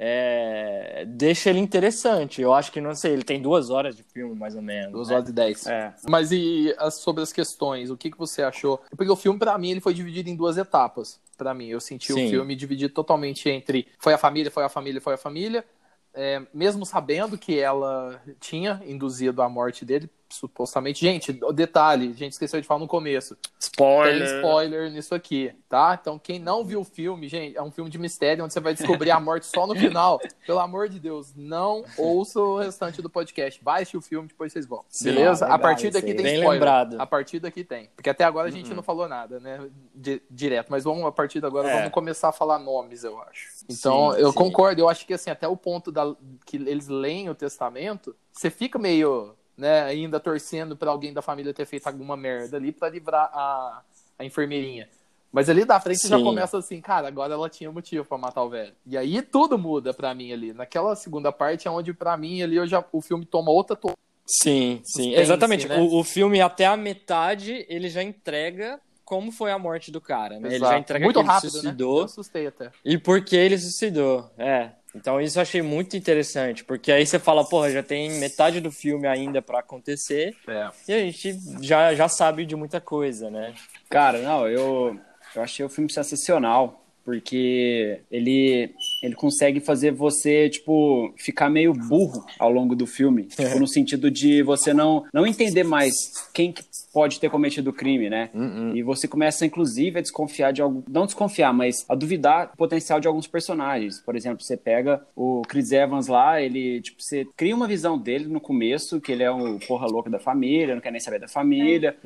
é, 0.05 1.05
deixa 1.07 1.49
ele 1.49 1.61
interessante. 1.61 2.43
Eu 2.43 2.53
acho 2.53 2.73
que, 2.73 2.81
não 2.81 2.93
sei, 2.93 3.13
ele 3.13 3.23
tem 3.23 3.41
duas 3.41 3.71
horas 3.71 3.95
de 3.95 4.03
filme, 4.03 4.35
mais 4.35 4.57
ou 4.57 4.61
menos. 4.61 4.91
Duas 4.91 5.09
né? 5.09 5.15
horas 5.15 5.29
e 5.29 5.33
dez. 5.33 5.65
É. 5.65 5.95
Mas 6.09 6.33
e 6.33 6.75
as- 6.77 6.95
sobre 6.95 7.23
as 7.23 7.33
questões, 7.33 7.89
o 7.89 7.97
que, 7.97 8.11
que 8.11 8.19
você 8.19 8.43
achou? 8.43 8.83
Porque 8.97 9.13
o 9.13 9.15
filme, 9.15 9.39
pra 9.39 9.57
mim, 9.57 9.71
ele 9.71 9.81
foi 9.81 9.95
dividido 9.95 10.29
em 10.29 10.35
duas 10.35 10.59
etapas. 10.59 11.21
Pra 11.39 11.55
mim, 11.55 11.69
eu 11.69 11.81
senti 11.81 12.13
Sim. 12.13 12.27
o 12.27 12.31
filme 12.31 12.57
dividido 12.57 12.93
totalmente 12.93 13.49
entre 13.49 13.87
foi 14.01 14.13
a 14.13 14.19
família, 14.19 14.51
foi 14.51 14.65
a 14.65 14.69
família, 14.69 15.01
foi 15.01 15.15
a 15.15 15.19
família. 15.19 15.65
É, 16.13 16.43
mesmo 16.53 16.85
sabendo 16.85 17.39
que 17.39 17.61
ela 17.61 18.21
tinha 18.41 18.83
induzido 18.85 19.41
a 19.41 19.49
morte 19.49 19.85
dele, 19.85 20.11
supostamente. 20.35 21.01
Gente, 21.01 21.33
detalhe, 21.55 22.11
a 22.11 22.19
gente 22.19 22.33
esqueceu 22.33 22.61
de 22.61 22.67
falar 22.67 22.81
no 22.81 22.89
começo. 22.89 23.37
Spoiler! 23.59 24.27
Tem 24.29 24.37
spoiler 24.37 24.91
nisso 24.91 25.15
aqui, 25.15 25.53
tá? 25.69 25.99
Então, 26.01 26.19
quem 26.19 26.39
não 26.39 26.65
viu 26.65 26.81
o 26.81 26.85
filme, 26.85 27.29
gente, 27.29 27.57
é 27.57 27.63
um 27.63 27.71
filme 27.71 27.91
de 27.91 27.99
mistério 27.99 28.45
onde 28.45 28.53
você 28.53 28.61
vai 28.61 28.75
descobrir 28.75 29.11
a 29.11 29.21
morte 29.21 29.47
só 29.47 29.67
no 29.67 29.75
final. 29.75 30.21
Pelo 30.47 30.59
amor 30.59 30.89
de 30.89 30.99
Deus, 30.99 31.33
não 31.37 31.85
ouça 31.97 32.41
o 32.41 32.59
restante 32.59 33.01
do 33.01 33.09
podcast. 33.11 33.63
Baixe 33.63 33.97
o 33.97 34.01
filme, 34.01 34.29
depois 34.29 34.53
vocês 34.53 34.67
vão. 34.67 34.85
Sim, 34.89 35.05
Beleza? 35.15 35.47
a 35.47 35.59
partir 35.59 35.91
daqui 35.91 36.15
tem 36.15 36.23
Bem 36.25 36.35
spoiler. 36.37 36.53
lembrado. 36.53 37.01
A 37.01 37.07
partir 37.07 37.39
daqui 37.41 37.65
tem. 37.65 37.89
Porque 37.95 38.11
até 38.11 38.25
agora 38.25 38.49
a 38.49 38.51
gente 38.51 38.73
não 38.75 38.83
falou 38.83 39.09
nada, 39.09 39.39
né? 39.41 39.69
Di- 39.95 40.23
direto. 40.31 40.69
Mas 40.71 40.85
vamos, 40.85 41.05
a 41.05 41.13
partir 41.13 41.41
de 41.41 41.47
agora, 41.47 41.69
É. 41.69 41.77
vamos 41.79 41.93
começar 41.93 42.29
a 42.29 42.33
falar 42.33 42.59
nomes, 42.59 43.05
eu 43.05 43.21
acho. 43.23 43.49
Então, 43.69 44.13
Sim, 44.13 44.19
eu 44.21 44.31
sim. 44.33 44.39
concordo. 44.39 44.81
Eu 44.81 44.89
acho 44.89 45.07
que, 45.07 45.15
assim, 45.15 45.31
até 45.31 45.47
o 45.47 45.57
ponto 45.57 45.91
da, 45.93 46.15
que 46.45 46.57
eles 46.57 46.89
leem 46.89 47.29
o 47.31 47.35
testamento, 47.35 48.15
você 48.33 48.51
fica 48.51 48.79
meio, 48.79 49.35
né, 49.57 49.83
ainda 49.83 50.19
torcendo 50.19 50.77
pra 50.77 50.91
alguém 50.91 51.13
da 51.13 51.23
família 51.23 51.53
ter 51.55 51.67
feito 51.67 51.87
alguma 51.87 52.17
merda 52.17 52.57
ali 52.57 52.73
pra 52.73 52.89
livrar 52.89 53.31
a, 53.33 53.83
a 54.19 54.25
enfermeirinha. 54.25 54.89
Mas 55.33 55.49
ali 55.49 55.65
da 55.65 55.81
frente 55.81 56.07
já 56.07 56.19
Sim. 56.19 56.25
começa 56.25 56.59
assim, 56.59 56.81
cara, 56.81 57.09
agora 57.09 57.33
ela 57.33 57.49
tinha 57.49 57.73
motivo 57.73 58.05
pra 58.05 58.19
matar 58.19 58.43
o 58.43 58.51
velho. 58.51 58.75
E 58.87 58.99
aí 58.99 59.23
tudo 59.23 59.57
muda 59.57 59.95
pra 59.95 60.15
mim 60.15 60.31
ali. 60.31 60.53
Naquela 60.53 60.95
segunda 60.95 61.33
parte 61.33 61.67
é 61.67 61.71
onde 61.71 61.95
pra 61.95 62.17
mim 62.19 62.43
ali 62.43 62.57
eu 62.57 62.67
já, 62.67 62.85
o 62.93 63.01
filme 63.01 63.25
toma 63.25 63.51
outra 63.51 63.75
to... 63.75 63.93
Sim, 64.27 64.81
sim, 64.85 65.05
Suspense, 65.05 65.21
exatamente. 65.21 65.69
né? 65.69 65.79
O, 65.79 66.01
o 66.01 66.05
filme, 66.05 66.41
até 66.41 66.67
a 66.67 66.77
metade, 66.77 67.65
ele 67.69 67.89
já 67.89 68.03
entrega 68.03 68.79
como 69.05 69.33
foi 69.33 69.51
a 69.51 69.59
morte 69.59 69.91
do 69.91 70.01
cara, 70.01 70.39
né? 70.39 70.49
Ele 70.55 70.59
já 70.65 70.79
entrega 70.79 71.05
muito 71.05 71.17
que 71.17 71.21
ele 71.21 71.29
rápido, 71.29 71.53
né? 71.55 71.61
suicidou 71.61 71.99
Eu 71.99 72.05
assustei 72.05 72.47
até. 72.47 72.71
e 72.85 72.97
por 72.97 73.23
que 73.25 73.37
ele 73.37 73.59
suicidou. 73.59 74.31
É. 74.39 74.71
Então 74.95 75.21
isso 75.21 75.39
eu 75.39 75.43
achei 75.43 75.63
muito 75.63 75.97
interessante, 75.97 76.65
porque 76.65 76.93
aí 76.93 77.07
você 77.07 77.19
fala, 77.19 77.45
porra, 77.49 77.71
já 77.71 77.83
tem 77.83 78.11
metade 78.19 78.61
do 78.61 78.71
filme 78.71 79.07
ainda 79.07 79.41
pra 79.41 79.61
acontecer 79.61 80.35
É. 80.47 80.69
e 80.89 80.93
a 80.93 80.99
gente 81.01 81.39
já, 81.63 81.95
já 81.95 82.09
sabe 82.09 82.45
de 82.45 82.55
muita 82.55 82.81
coisa, 82.81 83.31
né? 83.31 83.55
Cara, 83.89 84.19
não, 84.21 84.47
eu, 84.47 84.99
eu 85.35 85.43
achei 85.43 85.65
o 85.65 85.69
filme 85.69 85.91
sensacional, 85.91 86.79
porque 87.05 88.01
ele, 88.11 88.73
ele 89.03 89.15
consegue 89.17 89.61
fazer 89.61 89.91
você, 89.91 90.49
tipo, 90.49 91.13
ficar 91.17 91.51
meio 91.51 91.73
burro 91.73 92.25
ao 92.39 92.51
longo 92.51 92.77
do 92.77 92.87
filme. 92.87 93.25
Tipo, 93.25 93.59
no 93.59 93.67
sentido 93.67 94.09
de 94.11 94.41
você 94.43 94.73
não, 94.73 95.05
não 95.13 95.27
entender 95.27 95.65
mais 95.65 95.93
quem 96.33 96.53
que 96.53 96.63
pode 96.93 97.19
ter 97.19 97.31
cometido 97.31 97.71
o 97.71 97.73
crime, 97.73 98.11
né? 98.11 98.31
E 98.75 98.83
você 98.83 99.09
começa, 99.09 99.47
inclusive, 99.47 99.99
a 99.99 100.03
desconfiar 100.03 100.53
de 100.53 100.61
algo. 100.61 100.85
Não 100.89 101.07
desconfiar, 101.07 101.53
mas 101.53 101.85
a 101.89 101.95
duvidar 101.95 102.51
do 102.51 102.57
potencial 102.57 103.01
de 103.01 103.09
alguns 103.09 103.27
personagens. 103.27 104.01
Por 104.01 104.15
exemplo, 104.15 104.43
você 104.43 104.57
pega 104.57 105.03
o 105.17 105.43
Chris 105.49 105.73
Evans 105.73 106.07
lá, 106.07 106.41
ele, 106.41 106.81
tipo, 106.81 107.03
você 107.03 107.27
cria 107.37 107.55
uma 107.55 107.67
visão 107.67 107.99
dele 107.99 108.27
no 108.27 108.41
começo, 108.41 109.01
que 109.01 109.13
ele 109.13 109.23
é 109.23 109.31
o 109.31 109.59
porra 109.67 109.87
louca 109.87 110.11
da 110.11 110.19
família, 110.19 110.75
não 110.75 110.83
quer 110.83 110.91
nem 110.91 111.01
saber 111.01 111.19
da 111.19 111.29
família. 111.29 111.97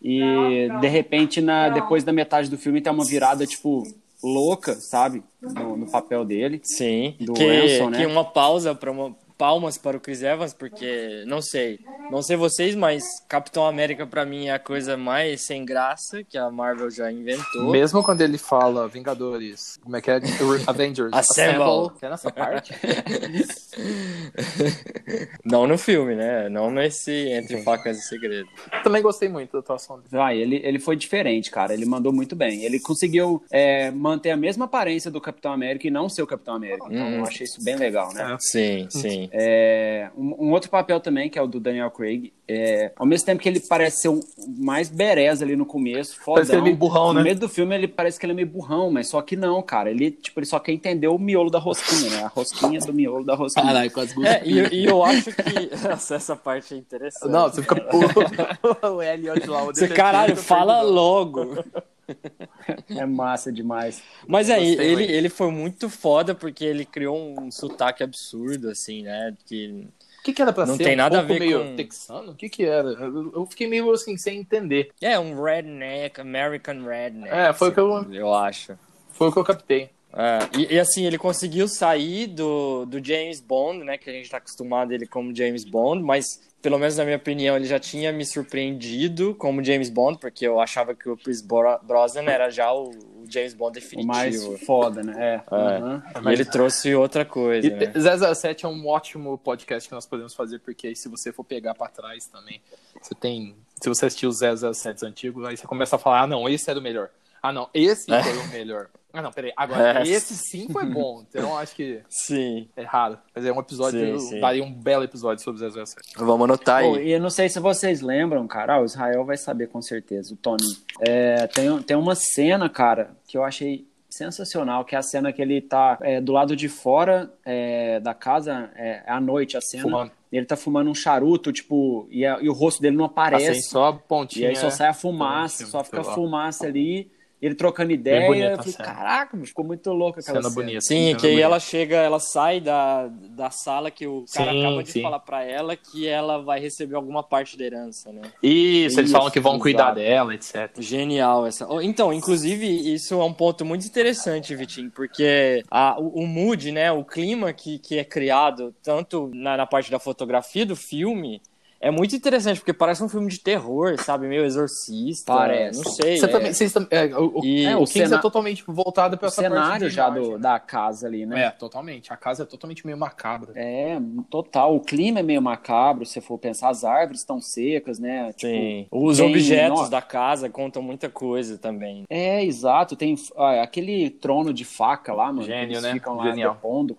E 0.00 0.68
de 0.80 0.88
repente, 0.88 1.40
na, 1.40 1.68
depois 1.68 2.04
da 2.04 2.12
metade 2.12 2.48
do 2.48 2.58
filme, 2.58 2.80
tem 2.80 2.92
uma 2.92 3.04
virada, 3.04 3.46
tipo, 3.46 3.82
louca, 4.22 4.74
sabe? 4.74 5.22
No, 5.40 5.76
no 5.76 5.90
papel 5.90 6.24
dele. 6.24 6.60
Sim. 6.62 7.14
Do 7.20 7.34
que, 7.34 7.44
Ransom, 7.44 7.90
né? 7.90 7.98
que 7.98 8.06
uma 8.06 8.24
pausa 8.24 8.74
para 8.74 8.90
uma 8.90 9.14
palmas 9.36 9.76
para 9.76 9.96
o 9.96 10.00
Chris 10.00 10.22
Evans, 10.22 10.54
porque 10.54 11.24
não 11.26 11.42
sei, 11.42 11.80
não 12.10 12.22
sei 12.22 12.36
vocês, 12.36 12.74
mas 12.74 13.02
Capitão 13.28 13.66
América 13.66 14.06
para 14.06 14.24
mim 14.24 14.48
é 14.48 14.52
a 14.52 14.58
coisa 14.58 14.96
mais 14.96 15.42
sem 15.42 15.64
graça 15.64 16.22
que 16.22 16.38
a 16.38 16.50
Marvel 16.50 16.90
já 16.90 17.10
inventou. 17.10 17.70
Mesmo 17.70 18.02
quando 18.02 18.20
ele 18.20 18.38
fala 18.38 18.86
Vingadores, 18.88 19.78
como 19.82 19.96
é 19.96 20.00
que 20.00 20.10
é? 20.10 20.20
Avengers. 20.66 21.12
Assemble. 21.12 21.92
É 22.00 22.08
nessa 22.08 22.30
parte? 22.30 22.72
não 25.44 25.66
no 25.66 25.76
filme, 25.78 26.14
né? 26.14 26.48
Não 26.48 26.70
nesse 26.70 27.12
Entre 27.12 27.62
Facas 27.62 27.98
e 27.98 28.02
Segredo. 28.02 28.48
Também 28.82 29.02
gostei 29.02 29.28
muito 29.28 29.52
da 29.52 29.58
atuação 29.58 29.96
dele. 29.96 30.08
Vai, 30.10 30.38
ele, 30.38 30.60
ele 30.64 30.78
foi 30.78 30.96
diferente, 30.96 31.50
cara. 31.50 31.72
Ele 31.74 31.86
mandou 31.86 32.12
muito 32.12 32.36
bem. 32.36 32.64
Ele 32.64 32.78
conseguiu 32.80 33.42
é, 33.50 33.90
manter 33.90 34.30
a 34.30 34.36
mesma 34.36 34.64
aparência 34.66 35.10
do 35.10 35.20
Capitão 35.20 35.52
América 35.52 35.86
e 35.86 35.90
não 35.90 36.08
ser 36.08 36.22
o 36.22 36.26
Capitão 36.26 36.54
América. 36.54 36.86
Então 36.90 37.04
Hum. 37.04 37.18
eu 37.18 37.24
achei 37.24 37.44
isso 37.44 37.62
bem 37.62 37.76
legal, 37.76 38.12
né? 38.14 38.36
Sim, 38.40 38.86
sim. 38.90 39.23
É, 39.32 40.10
um, 40.16 40.46
um 40.46 40.52
outro 40.52 40.70
papel 40.70 41.00
também, 41.00 41.28
que 41.28 41.38
é 41.38 41.42
o 41.42 41.46
do 41.46 41.60
Daniel 41.60 41.90
Craig. 41.90 42.32
É, 42.46 42.92
ao 42.96 43.06
mesmo 43.06 43.24
tempo 43.24 43.42
que 43.42 43.48
ele 43.48 43.60
parece 43.60 44.02
ser 44.02 44.08
o 44.08 44.20
mais 44.58 44.88
berez 44.88 45.40
ali 45.40 45.56
no 45.56 45.64
começo, 45.64 46.16
fodão. 46.16 46.34
Parece 46.34 46.50
que 46.50 46.56
ele 46.56 46.60
é 46.60 46.64
meio 46.64 46.76
burrão, 46.76 47.08
no 47.08 47.14
né? 47.14 47.22
meio 47.22 47.36
do 47.36 47.48
filme 47.48 47.74
ele 47.74 47.88
parece 47.88 48.18
que 48.18 48.26
ele 48.26 48.32
é 48.32 48.36
meio 48.36 48.48
burrão, 48.48 48.90
mas 48.90 49.08
só 49.08 49.22
que 49.22 49.36
não, 49.36 49.62
cara. 49.62 49.90
Ele, 49.90 50.10
tipo, 50.10 50.38
ele 50.38 50.46
só 50.46 50.58
quer 50.58 50.72
entender 50.72 51.08
o 51.08 51.18
miolo 51.18 51.50
da 51.50 51.58
rosquinha, 51.58 52.10
né? 52.10 52.24
A 52.24 52.28
rosquinha 52.28 52.80
do 52.80 52.92
miolo 52.92 53.24
da 53.24 53.34
rosquinha. 53.34 53.66
Caralho, 53.66 53.90
quase 53.90 54.26
É, 54.26 54.42
e, 54.44 54.82
e 54.82 54.84
eu 54.84 55.02
acho 55.02 55.30
que 55.32 55.64
Nossa, 55.88 56.16
essa 56.16 56.36
parte 56.36 56.74
é 56.74 56.76
interessante. 56.76 57.30
Não, 57.30 57.48
você 57.48 57.62
fica. 57.62 57.74
O, 58.94 59.02
Elliot 59.02 59.46
lá, 59.48 59.62
o 59.62 59.66
Você, 59.66 59.88
caralho, 59.88 60.36
fala 60.36 60.82
logo. 60.82 61.64
É 62.88 63.06
massa 63.06 63.52
demais. 63.52 64.02
Mas 64.26 64.50
aí, 64.50 64.70
Gostei 64.76 64.92
ele, 64.92 65.04
ele 65.04 65.28
foi 65.28 65.50
muito 65.50 65.88
foda 65.88 66.34
porque 66.34 66.64
ele 66.64 66.84
criou 66.84 67.38
um 67.40 67.50
sotaque 67.50 68.02
absurdo, 68.02 68.70
assim, 68.70 69.02
né? 69.02 69.34
Que 69.46 69.86
O 70.20 70.22
que, 70.24 70.32
que 70.32 70.42
era 70.42 70.52
pra 70.52 70.66
Não 70.66 70.76
ser? 70.76 70.84
tem 70.84 70.94
um 70.94 70.96
nada 70.96 71.18
a 71.20 71.22
ver 71.22 71.38
meio 71.38 71.62
com- 71.64 71.76
texano? 71.76 72.32
O 72.32 72.34
que 72.34 72.48
que 72.48 72.64
era? 72.64 72.88
Eu, 72.88 73.46
fiquei 73.46 73.66
meio 73.66 73.90
assim, 73.92 74.16
sem 74.16 74.38
entender. 74.38 74.90
é 75.00 75.18
um 75.18 75.42
redneck, 75.42 76.20
American 76.20 76.84
redneck. 76.84 77.32
É, 77.34 77.52
foi 77.52 77.68
o 77.68 77.72
que 77.72 77.80
eu- 77.80 78.12
Eu 78.14 78.34
acho. 78.34 78.78
Foi 79.12 79.28
o 79.28 79.32
que 79.32 79.38
eu 79.38 79.44
captei. 79.44 79.90
É, 80.16 80.38
e, 80.58 80.74
e, 80.74 80.78
assim, 80.78 81.04
ele 81.06 81.18
conseguiu 81.18 81.66
sair 81.66 82.28
do, 82.28 82.86
do 82.86 83.04
James 83.04 83.40
Bond, 83.40 83.82
né? 83.84 83.98
Que 83.98 84.08
a 84.10 84.12
gente 84.12 84.30
tá 84.30 84.36
acostumado 84.36 84.92
ele 84.92 85.06
como 85.06 85.34
James 85.34 85.64
Bond, 85.64 86.02
mas 86.02 86.24
pelo 86.62 86.78
menos 86.78 86.96
na 86.96 87.04
minha 87.04 87.16
opinião, 87.18 87.56
ele 87.56 87.66
já 87.66 87.78
tinha 87.78 88.10
me 88.12 88.24
surpreendido 88.24 89.34
como 89.34 89.62
James 89.62 89.90
Bond, 89.90 90.18
porque 90.18 90.46
eu 90.46 90.60
achava 90.60 90.94
que 90.94 91.08
o 91.08 91.16
Chris 91.16 91.42
Bro- 91.42 91.78
Brosnan 91.82 92.22
era 92.22 92.48
já 92.48 92.72
o, 92.72 92.88
o 92.88 93.24
James 93.28 93.52
Bond 93.54 93.70
O 93.70 93.80
definitivo. 93.80 94.08
mais 94.12 94.64
foda, 94.64 95.02
né? 95.02 95.42
É. 95.50 95.54
aham. 95.54 96.02
E 96.24 96.32
ele 96.32 96.44
trouxe 96.44 96.94
outra 96.94 97.24
coisa, 97.24 97.66
E 97.66 97.70
né? 97.70 97.92
007 98.34 98.64
é 98.64 98.68
um 98.68 98.86
ótimo 98.86 99.36
podcast 99.36 99.88
que 99.88 99.94
nós 99.94 100.06
podemos 100.06 100.32
fazer, 100.34 100.58
porque 100.60 100.86
aí 100.86 100.96
se 100.96 101.08
você 101.08 101.32
for 101.32 101.44
pegar 101.44 101.74
pra 101.74 101.88
trás 101.88 102.26
também, 102.26 102.60
você 103.00 103.14
tem. 103.14 103.54
Se 103.82 103.88
você 103.88 104.06
assistir 104.06 104.26
os 104.26 104.38
007 104.38 105.04
antigos, 105.04 105.44
aí 105.46 105.56
você 105.56 105.66
começa 105.66 105.96
a 105.96 105.98
falar: 105.98 106.22
ah, 106.22 106.26
não, 106.26 106.48
esse 106.48 106.70
era 106.70 106.78
o 106.78 106.82
melhor. 106.82 107.10
Ah, 107.46 107.52
não, 107.52 107.68
esse 107.74 108.10
É. 108.10 108.22
foi 108.22 108.38
o 108.38 108.48
melhor. 108.48 108.88
Ah, 109.12 109.20
não, 109.20 109.30
peraí. 109.30 109.52
Agora, 109.54 110.00
É. 110.00 110.08
esse 110.08 110.34
sim 110.34 110.66
foi 110.72 110.84
bom. 110.86 111.22
Então 111.28 111.56
acho 111.58 111.76
que 111.76 112.00
Sim. 112.08 112.68
é 112.74 112.82
raro. 112.82 113.18
Mas 113.34 113.44
é 113.44 113.52
um 113.52 113.60
episódio, 113.60 114.18
Sim, 114.18 114.28
sim. 114.30 114.40
daria 114.40 114.64
um 114.64 114.72
belo 114.72 115.04
episódio 115.04 115.44
sobre 115.44 115.60
007. 115.60 116.14
Vamos 116.16 116.42
anotar 116.44 116.82
Pô, 116.82 116.96
e 116.96 117.12
eu 117.12 117.20
não 117.20 117.28
sei 117.30 117.48
se 117.50 117.60
vocês 117.60 118.00
lembram, 118.00 118.46
cara. 118.48 118.76
Ah, 118.76 118.80
o 118.80 118.84
Israel 118.86 119.24
vai 119.26 119.36
saber 119.36 119.68
com 119.68 119.82
certeza, 119.82 120.32
o 120.32 120.36
Tony. 120.36 120.64
É, 121.00 121.46
tem, 121.48 121.80
tem 121.82 121.96
uma 121.96 122.14
cena, 122.14 122.68
cara, 122.68 123.10
que 123.28 123.36
eu 123.36 123.44
achei 123.44 123.86
sensacional, 124.08 124.84
que 124.84 124.94
é 124.94 124.98
a 124.98 125.02
cena 125.02 125.32
que 125.32 125.42
ele 125.42 125.60
tá 125.60 125.98
é, 126.00 126.20
do 126.20 126.32
lado 126.32 126.56
de 126.56 126.68
fora 126.68 127.30
é, 127.44 128.00
da 128.00 128.14
casa, 128.14 128.70
é, 128.74 129.02
à 129.06 129.20
noite 129.20 129.56
a 129.56 129.60
cena. 129.60 129.82
Fumando. 129.82 130.12
Ele 130.32 130.46
tá 130.46 130.56
fumando 130.56 130.90
um 130.90 130.94
charuto, 130.94 131.52
tipo, 131.52 132.08
e, 132.10 132.24
a- 132.26 132.38
e 132.40 132.48
o 132.48 132.52
rosto 132.52 132.80
dele 132.82 132.96
não 132.96 133.04
Assim, 133.04 133.12
aparece. 133.12 133.62
só 133.68 133.90
a 133.90 133.94
e 133.94 133.98
pontinha. 134.08 134.48
aí 134.48 134.56
só 134.56 134.70
sai 134.70 134.88
a 134.88 134.90
é, 134.90 134.94
fumaça, 134.94 135.58
sei 135.58 135.66
só 135.66 135.84
fica 135.84 135.98
lá. 136.02 136.14
fumaça 136.14 136.66
ali. 136.66 137.12
Ele 137.44 137.54
trocando 137.54 137.92
ideia, 137.92 138.26
bonita 138.26 138.46
eu 138.46 138.54
a 138.54 138.56
falei, 138.56 138.72
cena. 138.72 138.84
caraca, 138.94 139.36
ficou 139.44 139.64
muito 139.66 139.90
louco 139.92 140.18
aquela 140.20 140.40
Cena 140.40 140.50
cena. 140.50 140.54
bonita. 140.54 140.80
Sim, 140.80 141.06
Cena 141.08 141.18
que 141.18 141.26
aí 141.26 141.40
ela 141.40 141.60
chega, 141.60 141.96
ela 141.96 142.18
sai 142.18 142.58
da, 142.60 143.06
da 143.08 143.50
sala 143.50 143.90
que 143.90 144.06
o 144.06 144.24
cara 144.32 144.50
Sim, 144.50 144.60
acaba 144.64 144.82
de 144.82 144.92
sim. 144.92 145.02
falar 145.02 145.20
pra 145.20 145.44
ela 145.44 145.76
que 145.76 146.08
ela 146.08 146.42
vai 146.42 146.58
receber 146.58 146.94
alguma 146.96 147.22
parte 147.22 147.58
da 147.58 147.64
herança, 147.64 148.10
né? 148.12 148.22
Isso, 148.42 148.98
eles 148.98 149.10
Isso, 149.10 149.12
falam 149.18 149.30
que 149.30 149.40
vão 149.40 149.58
cuidar 149.58 149.92
exato. 149.92 149.94
dela, 149.96 150.34
etc. 150.34 150.70
Genial 150.80 151.46
essa. 151.46 151.68
Então, 151.82 152.12
inclusive, 152.12 152.66
isso 152.94 153.14
é 153.20 153.24
um 153.24 153.34
ponto 153.34 153.62
muito 153.64 153.86
interessante, 153.86 154.54
Vitinho, 154.54 154.90
porque 154.90 155.62
a, 155.70 156.00
o, 156.00 156.20
o 156.22 156.26
mood, 156.26 156.72
né, 156.72 156.90
o 156.92 157.04
clima 157.04 157.52
que, 157.52 157.78
que 157.78 157.98
é 157.98 158.04
criado, 158.04 158.74
tanto 158.82 159.30
na, 159.34 159.56
na 159.56 159.66
parte 159.66 159.90
da 159.90 159.98
fotografia 159.98 160.64
do 160.64 160.74
filme, 160.76 161.42
é 161.86 161.90
muito 161.90 162.16
interessante, 162.16 162.58
porque 162.60 162.72
parece 162.72 163.02
um 163.02 163.08
filme 163.08 163.28
de 163.30 163.38
terror, 163.40 163.96
sabe? 164.02 164.26
Meio 164.26 164.44
exorcista. 164.44 165.32
Parece. 165.32 165.82
Não 165.84 165.90
sei. 165.92 166.16
Você 166.18 166.24
é- 166.24 166.28
também, 166.28 166.52
vocês 166.52 166.72
também, 166.72 166.88
é, 166.90 167.04
o, 167.16 167.44
E 167.44 167.64
é, 167.66 167.76
o 167.76 167.82
o 167.82 167.84
Kings 167.84 167.92
cena- 168.04 168.16
é 168.16 168.20
totalmente 168.20 168.64
voltado 168.66 169.16
para 169.18 169.26
O 169.26 169.28
essa 169.28 169.42
parte 169.42 169.52
cenário 169.54 169.90
já 169.90 170.06
imagem. 170.08 170.30
do, 170.32 170.38
da 170.38 170.58
casa 170.58 171.06
ali, 171.06 171.26
né? 171.26 171.44
É, 171.44 171.50
totalmente. 171.50 172.12
A 172.12 172.16
casa 172.16 172.42
é 172.44 172.46
totalmente 172.46 172.84
meio 172.86 172.96
macabra. 172.98 173.52
É, 173.54 173.98
total. 174.30 174.74
O 174.74 174.80
clima 174.80 175.20
é 175.20 175.22
meio 175.22 175.42
macabro, 175.42 176.04
se 176.06 176.20
for 176.20 176.38
pensar. 176.38 176.68
As 176.70 176.84
árvores 176.84 177.20
estão 177.20 177.40
secas, 177.40 177.98
né? 177.98 178.32
Tipo, 178.32 178.52
Sim. 178.52 178.86
Os 178.90 179.18
tem- 179.18 179.28
objetos 179.30 179.78
nossa. 179.80 179.90
da 179.90 180.02
casa 180.02 180.48
contam 180.48 180.82
muita 180.82 181.08
coisa 181.08 181.58
também. 181.58 182.04
É, 182.08 182.44
exato. 182.44 182.96
Tem 182.96 183.14
ah, 183.36 183.62
aquele 183.62 184.10
trono 184.10 184.52
de 184.54 184.64
faca 184.64 185.12
lá, 185.12 185.26
mano. 185.26 185.42
Gênio, 185.42 185.72
eles 185.74 185.82
né? 185.82 185.92
Ficam 185.92 186.16
lá 186.16 186.24
Genial. 186.30 186.54
depondo. 186.54 186.96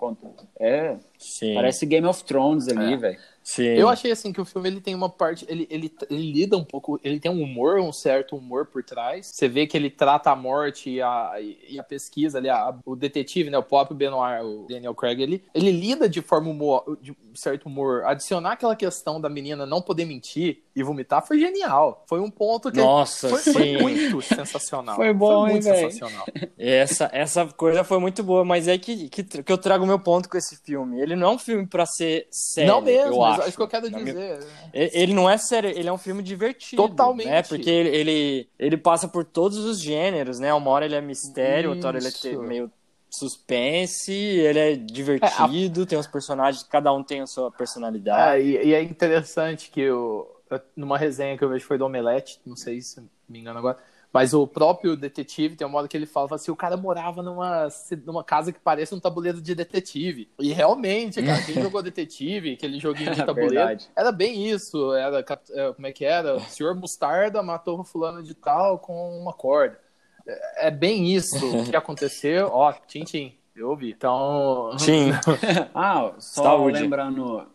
É, 0.59 0.95
Sim. 1.17 1.53
parece 1.55 1.85
Game 1.85 2.05
of 2.07 2.23
Thrones 2.23 2.67
ali, 2.67 2.93
É. 2.93 2.97
velho. 2.97 3.17
Sim. 3.47 3.63
Eu 3.75 3.87
achei 3.87 4.11
assim 4.11 4.33
que 4.33 4.41
o 4.41 4.45
filme 4.45 4.67
ele 4.67 4.81
tem 4.81 4.95
uma 4.95 5.07
parte, 5.07 5.45
ele, 5.47 5.67
ele, 5.69 5.93
ele 6.09 6.31
lida 6.31 6.57
um 6.57 6.63
pouco, 6.63 6.99
ele 7.03 7.19
tem 7.19 7.29
um 7.29 7.43
humor, 7.43 7.79
um 7.79 7.93
certo 7.93 8.35
humor 8.35 8.65
por 8.65 8.83
trás. 8.83 9.27
Você 9.27 9.47
vê 9.47 9.67
que 9.67 9.77
ele 9.77 9.91
trata 9.91 10.31
a 10.31 10.35
morte 10.35 10.89
e 10.89 10.99
a, 10.99 11.33
e 11.69 11.77
a 11.79 11.83
pesquisa 11.83 12.39
ali, 12.39 12.49
a- 12.49 12.75
o 12.83 12.95
detetive, 12.95 13.51
né, 13.51 13.57
o 13.59 13.61
próprio 13.63 13.95
Benoit, 13.95 14.43
o 14.43 14.65
Daniel 14.67 14.95
Craig, 14.95 15.21
ele, 15.21 15.43
ele 15.53 15.71
lida 15.71 16.09
de 16.09 16.23
forma 16.23 16.49
humor, 16.49 16.97
de 16.99 17.11
um 17.11 17.15
certo 17.35 17.67
humor. 17.67 18.03
Adicionar 18.05 18.53
aquela 18.53 18.75
questão 18.75 19.21
da 19.21 19.29
menina 19.29 19.63
não 19.63 19.79
poder 19.79 20.05
mentir 20.05 20.63
e 20.75 20.81
vomitar 20.81 21.25
foi 21.25 21.39
genial. 21.39 22.03
Foi 22.09 22.19
um 22.19 22.31
ponto 22.31 22.71
que 22.71 22.79
Nossa, 22.79 23.29
foi, 23.29 23.39
foi 23.53 23.63
sim. 23.63 23.77
muito 23.77 24.21
sensacional. 24.23 24.95
Foi 24.95 25.13
bom, 25.13 25.45
muito 25.47 25.67
hein, 25.67 25.91
sensacional. 25.91 26.25
Essa, 26.57 27.09
essa 27.13 27.45
coisa 27.45 27.83
foi 27.83 27.99
muito 27.99 28.23
boa, 28.23 28.43
mas 28.43 28.67
é 28.67 28.75
que, 28.77 29.07
que, 29.07 29.23
que 29.23 29.51
eu 29.51 29.57
trago 29.57 29.85
meu 29.85 29.99
ponto 29.99 30.27
com 30.27 30.35
esse 30.37 30.57
filme. 30.57 30.99
Ele 30.99 31.15
não 31.15 31.27
é 31.27 31.31
um 31.35 31.37
filme 31.39 31.67
pra 31.67 31.85
ser 31.85 32.27
sério. 32.31 32.73
não 32.73 32.81
mesmo, 32.81 33.34
acho. 33.35 33.43
é 33.43 33.47
isso 33.49 33.57
que 33.57 33.63
eu 33.63 33.67
quero 33.67 33.89
dizer. 33.89 34.39
E- 34.73 34.91
Ele 34.93 35.13
não 35.13 35.29
é 35.29 35.37
sério, 35.37 35.69
ele 35.69 35.87
é 35.87 35.93
um 35.93 35.97
filme 35.97 36.21
divertido. 36.23 36.81
Totalmente. 36.87 37.27
Né? 37.27 37.41
Porque 37.43 37.69
ele, 37.69 37.89
ele, 37.89 38.49
ele 38.57 38.77
passa 38.77 39.07
por 39.07 39.23
todos 39.23 39.57
os 39.57 39.79
gêneros, 39.79 40.39
né? 40.39 40.53
Uma 40.53 40.69
hora 40.71 40.85
ele 40.85 40.95
é 40.95 41.01
mistério, 41.01 41.69
outra 41.71 41.89
hora 41.89 41.97
ele 41.97 42.07
é 42.07 42.09
Isso. 42.09 42.41
meio 42.41 42.71
suspense, 43.09 44.11
ele 44.11 44.59
é 44.59 44.75
divertido, 44.75 45.85
tem 45.85 45.97
os 45.97 46.07
personagens, 46.07 46.63
cada 46.63 46.93
um 46.93 47.03
tem 47.03 47.21
a 47.21 47.27
sua 47.27 47.49
personalidade. 47.51 48.21
Ah, 48.21 48.39
e, 48.39 48.67
e 48.67 48.73
é 48.73 48.81
interessante 48.81 49.69
que 49.69 49.81
eu, 49.81 50.27
numa 50.75 50.97
resenha 50.97 51.37
que 51.37 51.43
eu 51.43 51.49
vejo 51.49 51.65
foi 51.65 51.77
do 51.77 51.85
Omelete, 51.85 52.39
não 52.45 52.55
sei 52.55 52.81
se 52.81 53.01
me 53.27 53.39
engano 53.39 53.57
agora, 53.59 53.77
mas 54.15 54.33
o 54.33 54.47
próprio 54.47 54.95
detetive 54.95 55.57
tem 55.57 55.67
uma 55.67 55.77
hora 55.77 55.89
que 55.89 55.97
ele 55.97 56.05
fala 56.05 56.29
assim: 56.31 56.49
o 56.49 56.55
cara 56.55 56.77
morava 56.77 57.21
numa, 57.21 57.67
numa 58.05 58.23
casa 58.23 58.53
que 58.53 58.59
parece 58.61 58.95
um 58.95 58.99
tabuleiro 58.99 59.41
de 59.41 59.53
detetive. 59.53 60.29
E 60.39 60.53
realmente, 60.53 61.21
cara, 61.21 61.43
quem 61.43 61.55
jogou 61.61 61.83
detetive, 61.83 62.53
aquele 62.53 62.79
joguinho 62.79 63.11
de 63.13 63.17
tabuleiro, 63.25 63.55
Verdade. 63.55 63.89
era 63.93 64.13
bem 64.13 64.47
isso. 64.49 64.93
Era, 64.93 65.19
é, 65.19 65.73
como 65.73 65.85
é 65.85 65.91
que 65.91 66.05
era? 66.05 66.37
O 66.37 66.39
senhor 66.39 66.73
Mostarda 66.75 67.43
matou 67.43 67.81
o 67.81 67.83
fulano 67.83 68.23
de 68.23 68.33
tal 68.33 68.79
com 68.79 69.19
uma 69.19 69.33
corda. 69.33 69.77
É, 70.25 70.67
é 70.67 70.71
bem 70.71 71.13
isso 71.13 71.35
que 71.69 71.75
aconteceu. 71.75 72.47
Ó, 72.53 72.71
tchim, 72.87 73.03
tchim. 73.03 73.37
Eu 73.53 73.71
ouvi. 73.71 73.91
Então. 73.91 74.77
Sim. 74.79 75.11
Ah, 75.75 76.13
só 76.19 76.43
Saúde. 76.43 76.79
lembrando 76.79 77.45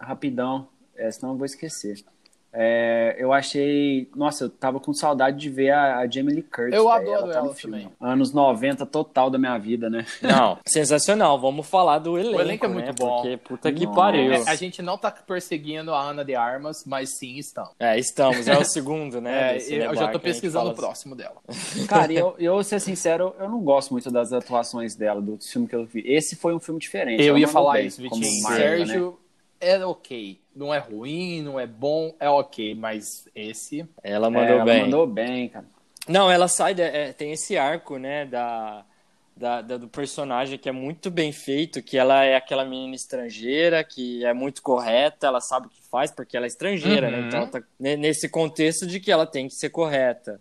rapidão, 0.00 0.68
é, 0.96 1.12
senão 1.12 1.34
eu 1.34 1.36
vou 1.36 1.46
esquecer. 1.46 1.94
É, 2.60 3.14
eu 3.16 3.32
achei. 3.32 4.10
Nossa, 4.16 4.46
eu 4.46 4.50
tava 4.50 4.80
com 4.80 4.92
saudade 4.92 5.38
de 5.38 5.48
ver 5.48 5.70
a, 5.70 5.98
a 5.98 6.10
Jamie 6.10 6.34
Lee 6.34 6.42
Curtis. 6.42 6.74
Eu 6.74 6.88
adoro 6.88 7.20
tá 7.20 7.26
no 7.26 7.32
ela 7.32 7.54
filme. 7.54 7.82
também. 7.82 7.92
Anos 8.00 8.32
90 8.32 8.84
total 8.86 9.30
da 9.30 9.38
minha 9.38 9.56
vida, 9.58 9.88
né? 9.88 10.04
Não, 10.20 10.58
sensacional. 10.66 11.40
Vamos 11.40 11.68
falar 11.68 12.00
do 12.00 12.18
elenco. 12.18 12.40
elenco 12.40 12.66
é 12.66 12.68
né? 12.68 12.74
muito 12.74 12.94
bom. 12.94 13.22
Porque 13.22 13.36
puta 13.36 13.70
que 13.70 13.86
pariu. 13.86 14.32
É, 14.32 14.42
a 14.48 14.56
gente 14.56 14.82
não 14.82 14.98
tá 14.98 15.08
perseguindo 15.12 15.94
a 15.94 16.02
Ana 16.02 16.24
de 16.24 16.34
Armas, 16.34 16.82
mas 16.84 17.16
sim 17.16 17.36
estamos. 17.36 17.70
É, 17.78 17.96
estamos. 17.96 18.48
É 18.48 18.58
o 18.58 18.64
segundo, 18.64 19.20
né? 19.20 19.38
É, 19.68 19.86
eu 19.86 19.94
já 19.94 20.08
tô 20.08 20.18
pesquisando 20.18 20.70
o 20.70 20.74
próximo 20.74 21.14
dela. 21.14 21.36
Cara, 21.88 22.12
e 22.12 22.16
eu, 22.16 22.34
eu 22.38 22.54
vou 22.54 22.64
ser 22.64 22.80
sincero, 22.80 23.34
eu 23.38 23.48
não 23.48 23.60
gosto 23.60 23.90
muito 23.92 24.10
das 24.10 24.32
atuações 24.32 24.94
dela, 24.94 25.20
do 25.20 25.38
filme 25.38 25.68
que 25.68 25.76
eu 25.76 25.84
vi. 25.84 26.02
Esse 26.06 26.34
foi 26.34 26.54
um 26.54 26.58
filme 26.58 26.80
diferente. 26.80 27.22
Eu 27.22 27.30
ela 27.30 27.40
ia 27.40 27.48
falar 27.48 27.74
bem, 27.74 27.86
isso, 27.86 28.02
como 28.08 28.22
Vitinho. 28.22 28.42
Marta, 28.42 28.84
né? 28.86 29.12
É 29.60 29.84
ok. 29.84 30.40
Não 30.54 30.72
é 30.72 30.78
ruim, 30.78 31.42
não 31.42 31.58
é 31.58 31.66
bom, 31.66 32.14
é 32.20 32.28
ok. 32.28 32.74
Mas 32.74 33.28
esse. 33.34 33.86
Ela 34.02 34.28
É, 34.28 34.30
mandou 34.30 34.54
ela 34.56 34.64
bem. 34.64 34.82
mandou 34.84 35.06
bem, 35.06 35.48
cara. 35.48 35.66
Não, 36.08 36.30
ela 36.30 36.48
sai, 36.48 36.74
da- 36.74 36.84
é, 36.84 37.12
tem 37.12 37.32
esse 37.32 37.56
arco, 37.58 37.98
né, 37.98 38.24
da, 38.24 38.84
da, 39.36 39.60
da, 39.60 39.76
do 39.76 39.88
personagem 39.88 40.58
que 40.58 40.68
é 40.68 40.72
muito 40.72 41.10
bem 41.10 41.32
feito, 41.32 41.82
que 41.82 41.98
ela 41.98 42.24
é 42.24 42.34
aquela 42.34 42.64
menina 42.64 42.94
estrangeira, 42.94 43.84
que 43.84 44.24
é 44.24 44.32
muito 44.32 44.62
correta, 44.62 45.26
ela 45.26 45.40
sabe 45.40 45.66
o 45.66 45.70
que 45.70 45.82
faz 45.82 46.10
porque 46.10 46.36
ela 46.36 46.46
é 46.46 46.48
estrangeira, 46.48 47.10
né? 47.10 47.18
Uhum. 47.18 47.26
Então 47.26 47.40
ela 47.40 47.48
tá 47.50 47.62
nesse 47.78 48.28
contexto 48.28 48.86
de 48.86 49.00
que 49.00 49.12
ela 49.12 49.26
tem 49.26 49.48
que 49.48 49.54
ser 49.54 49.68
correta. 49.70 50.40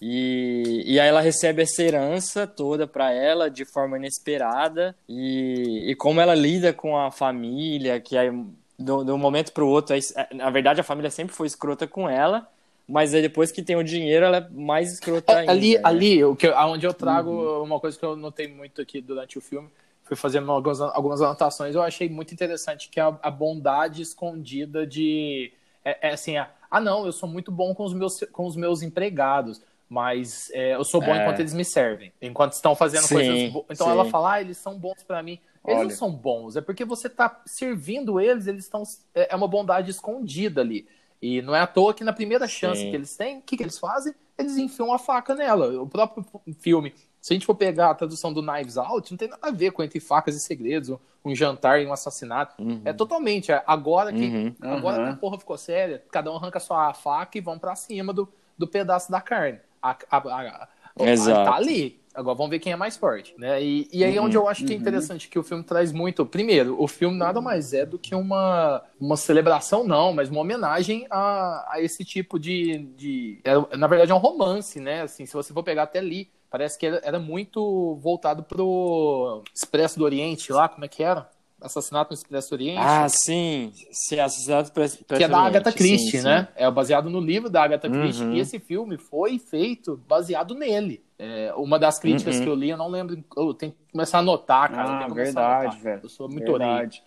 E, 0.00 0.82
e 0.86 1.00
aí 1.00 1.08
ela 1.08 1.20
recebe 1.20 1.62
essa 1.62 1.82
herança 1.82 2.46
toda 2.46 2.86
para 2.86 3.10
ela 3.12 3.50
de 3.50 3.64
forma 3.64 3.96
inesperada 3.96 4.94
e, 5.08 5.84
e 5.90 5.94
como 5.94 6.20
ela 6.20 6.34
lida 6.34 6.72
com 6.72 6.96
a 6.98 7.10
família, 7.10 7.98
que 7.98 8.16
aí 8.16 8.30
do, 8.78 9.02
do 9.04 9.16
momento 9.16 9.52
para 9.52 9.64
o 9.64 9.68
outro, 9.68 9.94
aí, 9.94 10.00
na 10.34 10.50
verdade 10.50 10.80
a 10.80 10.84
família 10.84 11.10
sempre 11.10 11.34
foi 11.34 11.46
escrota 11.46 11.86
com 11.86 12.06
ela, 12.08 12.46
mas 12.86 13.14
aí 13.14 13.22
depois 13.22 13.50
que 13.50 13.62
tem 13.62 13.74
o 13.74 13.82
dinheiro, 13.82 14.26
ela 14.26 14.36
é 14.36 14.48
mais 14.50 14.92
escrota 14.92 15.32
É, 15.32 15.36
ainda. 15.38 15.52
ali, 15.52 15.74
né? 15.74 15.80
ali 15.82 16.24
o 16.24 16.36
que, 16.36 16.46
eu- 16.46 16.56
aonde 16.56 16.86
eu 16.86 16.92
trago 16.92 17.62
uma 17.62 17.80
coisa 17.80 17.98
que 17.98 18.04
eu 18.04 18.14
notei 18.16 18.48
muito 18.48 18.82
aqui 18.82 19.00
durante 19.00 19.38
o 19.38 19.40
filme, 19.40 19.68
fui 20.04 20.14
fazendo 20.16 20.52
algumas, 20.52 20.80
algumas 20.80 21.22
anotações, 21.22 21.74
eu 21.74 21.82
achei 21.82 22.08
muito 22.08 22.34
interessante, 22.34 22.90
que 22.90 23.00
é 23.00 23.02
a, 23.02 23.18
a 23.22 23.30
bondade 23.30 24.02
escondida 24.02 24.86
de. 24.86 25.52
É, 25.84 26.08
é 26.08 26.12
assim, 26.12 26.36
a- 26.36 26.50
ah, 26.70 26.80
não, 26.80 27.06
eu 27.06 27.12
sou 27.12 27.28
muito 27.28 27.50
bom 27.50 27.74
com 27.74 27.84
os 27.84 27.94
meus, 27.94 28.20
com 28.30 28.44
os 28.46 28.56
meus 28.56 28.82
empregados, 28.82 29.62
mas 29.88 30.50
é, 30.52 30.74
eu 30.74 30.84
sou 30.84 31.00
bom 31.00 31.14
É. 31.14 31.22
enquanto 31.22 31.40
eles 31.40 31.54
me 31.54 31.64
servem, 31.64 32.12
enquanto 32.20 32.52
estão 32.52 32.74
fazendo 32.74 33.04
Sim, 33.04 33.14
coisas 33.14 33.52
boas. 33.52 33.66
Então 33.70 33.86
sim. 33.86 33.92
ela 33.92 34.04
fala, 34.06 34.32
ah, 34.34 34.40
eles 34.40 34.56
são 34.58 34.78
bons 34.78 35.02
pra 35.02 35.22
mim. 35.22 35.38
Eles 35.66 35.78
Olha. 35.80 35.88
não 35.88 35.96
são 35.96 36.10
bons, 36.12 36.56
é 36.56 36.60
porque 36.60 36.84
você 36.84 37.08
tá 37.08 37.40
servindo 37.44 38.20
eles, 38.20 38.46
eles 38.46 38.64
estão. 38.64 38.82
É 39.14 39.32
é 39.32 39.36
uma 39.36 39.48
bondade 39.48 39.90
escondida 39.90 40.60
ali. 40.60 40.86
E 41.20 41.40
não 41.42 41.54
é 41.56 41.60
à 41.60 41.66
toa 41.66 41.94
que 41.94 42.04
na 42.04 42.12
primeira 42.12 42.46
chance 42.46 42.80
Sim. 42.82 42.90
que 42.90 42.96
eles 42.96 43.16
têm, 43.16 43.38
o 43.38 43.42
que, 43.42 43.56
que 43.56 43.62
eles 43.62 43.78
fazem? 43.78 44.14
Eles 44.38 44.56
enfiam 44.58 44.92
a 44.92 44.98
faca 44.98 45.34
nela. 45.34 45.80
O 45.82 45.88
próprio 45.88 46.24
filme, 46.60 46.94
se 47.20 47.32
a 47.32 47.34
gente 47.34 47.46
for 47.46 47.54
pegar 47.54 47.90
a 47.90 47.94
tradução 47.94 48.32
do 48.32 48.42
Knives 48.42 48.76
Out, 48.76 49.10
não 49.10 49.16
tem 49.18 49.28
nada 49.28 49.48
a 49.48 49.50
ver 49.50 49.72
com 49.72 49.82
Entre 49.82 49.98
Facas 49.98 50.36
e 50.36 50.40
Segredos, 50.40 50.90
um, 50.90 50.98
um 51.24 51.34
jantar 51.34 51.80
e 51.80 51.86
um 51.86 51.92
assassinato. 51.92 52.62
Uhum. 52.62 52.82
É 52.84 52.92
totalmente. 52.92 53.50
é 53.50 53.62
agora 53.66 54.12
que, 54.12 54.24
Uhum. 54.26 54.54
agora 54.60 55.04
que 55.04 55.10
a 55.14 55.16
porra 55.16 55.38
ficou 55.38 55.56
séria, 55.56 56.04
cada 56.12 56.30
um 56.30 56.36
arranca 56.36 56.60
sua 56.60 56.92
faca 56.92 57.38
e 57.38 57.40
vão 57.40 57.58
pra 57.58 57.74
cima 57.74 58.12
do, 58.12 58.28
do 58.56 58.68
pedaço 58.68 59.10
da 59.10 59.20
carne. 59.20 59.58
A, 59.82 59.96
a, 60.10 60.16
a- 60.18 60.68
Exato. 60.98 61.44
Tá 61.50 61.56
ali. 61.56 62.00
Agora 62.14 62.34
vamos 62.34 62.50
ver 62.50 62.58
quem 62.60 62.72
é 62.72 62.76
mais 62.76 62.96
forte, 62.96 63.34
né? 63.36 63.62
E, 63.62 63.86
e 63.92 64.02
aí 64.02 64.16
é 64.16 64.20
onde 64.20 64.38
eu 64.38 64.48
acho 64.48 64.64
que 64.64 64.72
é 64.72 64.76
interessante 64.76 65.28
que 65.28 65.38
o 65.38 65.42
filme 65.42 65.62
traz 65.62 65.92
muito. 65.92 66.24
Primeiro, 66.24 66.80
o 66.82 66.88
filme 66.88 67.14
nada 67.18 67.42
mais 67.42 67.74
é 67.74 67.84
do 67.84 67.98
que 67.98 68.14
uma, 68.14 68.82
uma 68.98 69.18
celebração, 69.18 69.84
não, 69.84 70.14
mas 70.14 70.30
uma 70.30 70.40
homenagem 70.40 71.06
a, 71.10 71.74
a 71.74 71.80
esse 71.82 72.04
tipo 72.06 72.38
de, 72.38 72.78
de. 72.96 73.40
é, 73.44 73.76
na 73.76 73.86
verdade, 73.86 74.12
é 74.12 74.14
um 74.14 74.18
romance, 74.18 74.80
né? 74.80 75.02
Assim, 75.02 75.26
se 75.26 75.34
você 75.34 75.52
for 75.52 75.62
pegar 75.62 75.82
até 75.82 75.98
ali, 75.98 76.30
parece 76.48 76.78
que 76.78 76.86
era, 76.86 77.00
era 77.04 77.18
muito 77.18 77.96
voltado 77.96 78.42
pro 78.42 79.42
Expresso 79.54 79.98
do 79.98 80.04
Oriente 80.06 80.50
lá, 80.52 80.70
como 80.70 80.86
é 80.86 80.88
que 80.88 81.02
era? 81.02 81.28
Assassinato 81.60 82.10
no 82.10 82.14
Expresso 82.14 82.54
Oriente. 82.54 82.78
Ah, 82.80 83.08
sim. 83.08 83.72
Sim, 83.90 84.20
Assassinato 84.20 84.72
Pre- 84.72 84.88
que 84.88 85.24
é 85.24 85.28
da 85.28 85.38
Agatha 85.38 85.72
Christie, 85.72 86.18
sim. 86.18 86.22
né? 86.22 86.48
É 86.54 86.70
baseado 86.70 87.08
no 87.08 87.18
livro 87.20 87.48
da 87.48 87.62
Agatha 87.62 87.88
Christie. 87.88 88.24
Uhum. 88.24 88.34
E 88.34 88.40
esse 88.40 88.58
filme 88.58 88.98
foi 88.98 89.38
feito 89.38 89.96
baseado 90.06 90.54
nele. 90.54 91.02
É, 91.18 91.52
uma 91.56 91.78
das 91.78 91.98
críticas 91.98 92.36
Uhum. 92.36 92.42
que 92.42 92.48
eu 92.50 92.54
li, 92.54 92.68
eu 92.70 92.76
não 92.76 92.88
lembro. 92.88 93.22
Eu 93.36 93.54
tenho 93.54 93.72
que 93.72 93.78
começar 93.92 94.18
a 94.18 94.20
anotar, 94.20 94.70
cara. 94.70 94.88
eu 94.88 94.94
Ah, 94.94 95.04
a 95.06 95.08
verdade, 95.08 95.78
velho. 95.78 96.00
Eu 96.02 96.08
sou 96.10 96.28
muito 96.28 96.52
orelha. 96.52 96.72
Verdade. 96.74 97.02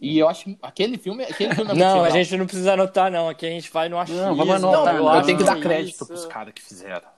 E 0.00 0.18
eu 0.18 0.28
acho 0.28 0.54
aquele 0.62 0.96
filme, 0.98 1.24
aquele 1.24 1.54
filme 1.54 1.72
é 1.72 1.74
Não, 1.74 2.00
a 2.00 2.02
legal. 2.02 2.10
gente 2.12 2.36
não 2.36 2.46
precisa 2.46 2.74
anotar, 2.74 3.10
não. 3.10 3.28
Aqui 3.28 3.46
a 3.46 3.50
gente 3.50 3.70
vai 3.72 3.88
no 3.88 3.98
achismo. 3.98 4.20
Não, 4.22 4.36
vamos 4.36 4.54
anotar, 4.54 4.94
eu, 4.96 5.04
não. 5.04 5.16
eu 5.16 5.22
tenho 5.22 5.38
que 5.38 5.44
dar 5.44 5.58
crédito 5.58 5.94
isso- 5.94 6.06
pros 6.06 6.26
caras 6.26 6.52
que 6.54 6.62
fizeram. 6.62 7.14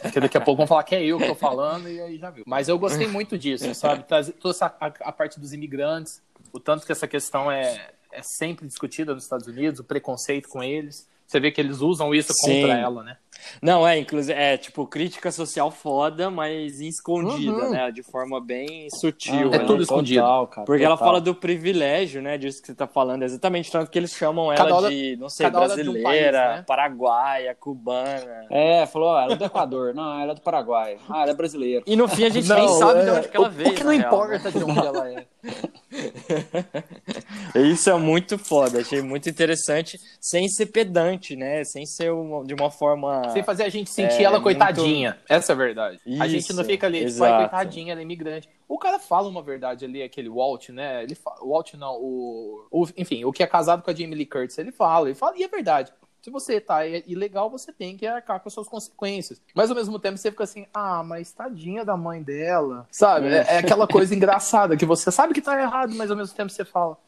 Porque 0.00 0.18
daqui 0.18 0.38
a 0.38 0.40
pouco 0.40 0.56
vão 0.56 0.66
falar 0.66 0.82
que 0.82 0.94
é 0.94 1.04
eu 1.04 1.18
que 1.18 1.26
tô 1.26 1.34
falando 1.34 1.86
e 1.90 2.00
aí 2.00 2.16
já 2.16 2.30
viu. 2.30 2.42
Mas 2.46 2.68
eu 2.70 2.78
gostei 2.78 3.06
muito 3.06 3.36
disso, 3.36 3.74
sabe? 3.74 4.02
Trazer 4.04 4.32
toda 4.32 4.54
essa, 4.54 4.64
a, 4.80 4.86
a 4.86 5.12
parte 5.12 5.38
dos 5.38 5.52
imigrantes, 5.52 6.22
o 6.58 6.60
tanto 6.60 6.84
que 6.84 6.92
essa 6.92 7.06
questão 7.06 7.50
é, 7.50 7.92
é 8.12 8.22
sempre 8.22 8.66
discutida 8.66 9.14
nos 9.14 9.22
Estados 9.22 9.46
Unidos, 9.46 9.80
o 9.80 9.84
preconceito 9.84 10.48
com 10.48 10.62
eles. 10.62 11.08
Você 11.28 11.38
vê 11.38 11.50
que 11.50 11.60
eles 11.60 11.80
usam 11.82 12.14
isso 12.14 12.32
Sim. 12.32 12.62
contra 12.62 12.78
ela, 12.78 13.02
né? 13.04 13.16
Não, 13.62 13.86
é, 13.86 13.96
inclusive, 13.98 14.32
é 14.36 14.56
tipo 14.56 14.84
crítica 14.86 15.30
social 15.30 15.70
foda, 15.70 16.28
mas 16.30 16.80
escondida, 16.80 17.52
Uhum. 17.66 17.70
né? 17.70 17.90
De 17.90 18.02
forma 18.02 18.40
bem 18.40 18.88
sutil. 18.90 19.52
É 19.52 19.58
né? 19.58 19.64
tudo 19.64 19.82
escondido. 19.82 20.20
Total, 20.22 20.46
cara, 20.48 20.66
Porque 20.66 20.82
ela 20.84 20.96
total. 20.96 21.08
fala 21.08 21.20
do 21.20 21.34
privilégio, 21.34 22.20
né? 22.20 22.36
Disso 22.36 22.60
que 22.60 22.66
você 22.66 22.74
tá 22.74 22.86
falando. 22.86 23.22
Exatamente, 23.22 23.70
tanto 23.70 23.90
que 23.90 23.98
eles 23.98 24.12
chamam 24.12 24.52
ela 24.52 24.74
hora- 24.74 24.88
de, 24.90 25.16
não 25.16 25.28
sei, 25.28 25.48
de 25.48 25.56
um 25.56 25.60
brasileira, 25.60 26.02
país, 26.02 26.32
né? 26.32 26.64
paraguaia, 26.66 27.54
cubana. 27.54 28.46
É, 28.50 28.86
falou, 28.86 29.08
ó, 29.10 29.20
ela 29.20 29.32
é 29.34 29.36
do 29.36 29.44
Equador. 29.44 29.94
Não, 29.94 30.20
ela 30.20 30.32
é 30.32 30.34
do 30.34 30.40
Paraguai. 30.40 30.96
Ah, 31.08 31.22
ela 31.22 31.30
é 31.30 31.34
brasileira. 31.34 31.84
E 31.86 31.94
no 31.94 32.08
fim 32.08 32.24
a 32.24 32.30
gente 32.30 32.48
nem 32.52 32.68
sabe 32.68 33.04
de 33.04 33.10
onde 33.10 33.28
que 33.28 33.36
ela 33.36 33.46
é, 33.46 33.48
o, 33.48 33.52
veio. 33.52 33.70
O 33.70 33.74
que 33.74 33.84
não 33.84 33.92
real, 33.92 34.06
importa 34.06 34.50
de 34.50 34.64
onde 34.64 34.78
ela 34.78 35.08
é. 35.10 35.26
Isso 37.54 37.88
é 37.90 37.94
muito 37.98 38.38
foda, 38.38 38.80
achei 38.80 39.00
muito 39.02 39.28
interessante, 39.28 39.98
sem 40.20 40.48
ser 40.48 40.66
pedante, 40.66 41.36
né? 41.36 41.64
Sem 41.64 41.84
ser 41.86 42.12
uma- 42.12 42.44
de 42.44 42.54
uma 42.54 42.70
forma. 42.70 43.28
Sem 43.30 43.42
fazer 43.42 43.64
a 43.64 43.68
gente 43.68 43.90
sentir 43.90 44.20
É, 44.20 44.22
ela 44.24 44.40
muito- 44.40 44.44
coitadinha. 44.44 45.18
Essa 45.28 45.52
é 45.52 45.54
a 45.54 45.56
verdade. 45.56 46.00
a 46.06 46.26
Isso, 46.26 46.28
gente 46.28 46.52
não 46.54 46.64
fica 46.64 46.86
ali, 46.86 47.04
tipo, 47.06 47.18
coitadinha, 47.18 47.92
ela 47.92 48.00
é 48.00 48.04
imigrante. 48.04 48.48
O 48.68 48.78
cara 48.78 48.98
fala 48.98 49.28
uma 49.28 49.42
verdade 49.42 49.84
ali, 49.84 50.02
aquele 50.02 50.28
Walt, 50.28 50.68
né? 50.70 51.02
Ele. 51.02 51.16
O 51.40 51.50
Walt 51.52 51.74
não, 51.74 51.94
o... 51.96 52.66
o. 52.70 52.86
Enfim, 52.96 53.24
o 53.24 53.32
que 53.32 53.42
é 53.42 53.46
casado 53.46 53.82
com 53.82 53.90
a 53.90 53.94
Jamie 53.94 54.14
Lee 54.14 54.26
Curtis, 54.26 54.58
ele 54.58 54.70
fala, 54.72 55.08
ele 55.08 55.14
fala, 55.14 55.36
e 55.36 55.42
é 55.42 55.48
verdade. 55.48 55.92
Se 56.20 56.30
você 56.30 56.60
tá 56.60 56.84
ilegal, 56.84 57.48
você 57.48 57.72
tem 57.72 57.96
que 57.96 58.04
arcar 58.04 58.40
com 58.40 58.48
as 58.48 58.52
suas 58.52 58.68
consequências. 58.68 59.40
Mas 59.54 59.70
ao 59.70 59.76
mesmo 59.76 59.98
tempo 60.00 60.18
você 60.18 60.30
fica 60.30 60.42
assim, 60.44 60.66
ah, 60.74 61.02
mas 61.02 61.30
tadinha 61.32 61.84
da 61.84 61.96
mãe 61.96 62.22
dela. 62.22 62.86
Sabe? 62.90 63.28
É, 63.28 63.46
é 63.48 63.58
aquela 63.58 63.86
coisa 63.86 64.14
engraçada 64.14 64.76
que 64.76 64.84
você 64.84 65.10
sabe 65.12 65.32
que 65.32 65.40
tá 65.40 65.58
errado, 65.58 65.94
mas 65.94 66.10
ao 66.10 66.16
mesmo 66.16 66.34
tempo 66.36 66.50
você 66.50 66.64
fala, 66.64 66.98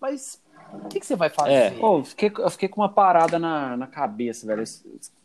mas 0.00 0.40
o 0.84 0.88
que, 0.88 1.00
que 1.00 1.06
você 1.06 1.16
vai 1.16 1.28
fazer? 1.30 1.52
É. 1.52 1.70
Pô, 1.70 1.98
eu 1.98 2.04
fiquei, 2.04 2.32
eu 2.38 2.50
fiquei 2.50 2.68
com 2.68 2.80
uma 2.80 2.88
parada 2.88 3.38
na, 3.38 3.76
na 3.76 3.86
cabeça, 3.86 4.46
velho. 4.46 4.64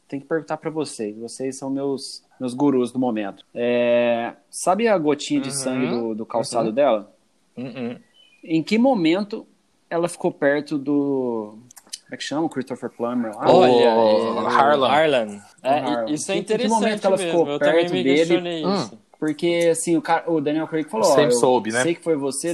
Tem 0.07 0.19
que 0.19 0.25
perguntar 0.27 0.57
pra 0.57 0.69
vocês. 0.69 1.17
Vocês 1.17 1.55
são 1.57 1.69
meus, 1.69 2.23
meus 2.39 2.53
gurus 2.53 2.91
do 2.91 2.99
momento. 2.99 3.43
É, 3.53 4.33
sabe 4.49 4.87
a 4.87 4.97
gotinha 4.97 5.41
de 5.41 5.49
Uhum. 5.49 5.55
sangue 5.55 5.87
do, 5.87 6.15
do 6.15 6.25
calçado 6.25 6.69
Uhum. 6.69 6.75
dela? 6.75 7.11
Uhum. 7.57 7.97
Em 8.43 8.61
que 8.61 8.77
momento 8.77 9.47
ela 9.89 10.07
ficou 10.07 10.31
perto 10.31 10.77
do. 10.77 11.57
Como 12.03 12.13
é 12.13 12.17
que 12.17 12.23
chama? 12.23 12.43
O 12.45 12.49
Christopher 12.49 12.89
Plummer 12.91 13.35
lá? 13.35 13.49
Olha, 13.49 13.95
o 13.95 14.47
Harlan. 14.47 14.87
Harlan. 14.87 15.41
É, 15.63 15.79
Harlan. 15.79 16.11
Isso 16.11 16.31
é 16.31 16.35
Em 16.35 16.43
que 16.43 16.53
interessante 16.53 16.79
momento 16.79 17.07
ela 17.07 17.17
mesmo. 17.17 17.31
ficou 17.31 17.47
Eu 17.49 17.59
perto 17.59 17.91
dele? 17.91 18.63
Hum. 18.65 18.89
Porque, 19.25 19.69
assim, 19.71 19.97
o, 19.97 20.01
cara, 20.01 20.29
o 20.31 20.39
Daniel 20.39 20.67
Craig 20.67 20.87
falou: 20.89 21.07
ó, 21.07 21.15
Sempre 21.15 21.33
eu 21.35 21.39
soube, 21.39 21.71
né? 21.71 21.81
sei 21.81 21.95
que 21.95 22.03
foi 22.03 22.15
você, 22.15 22.51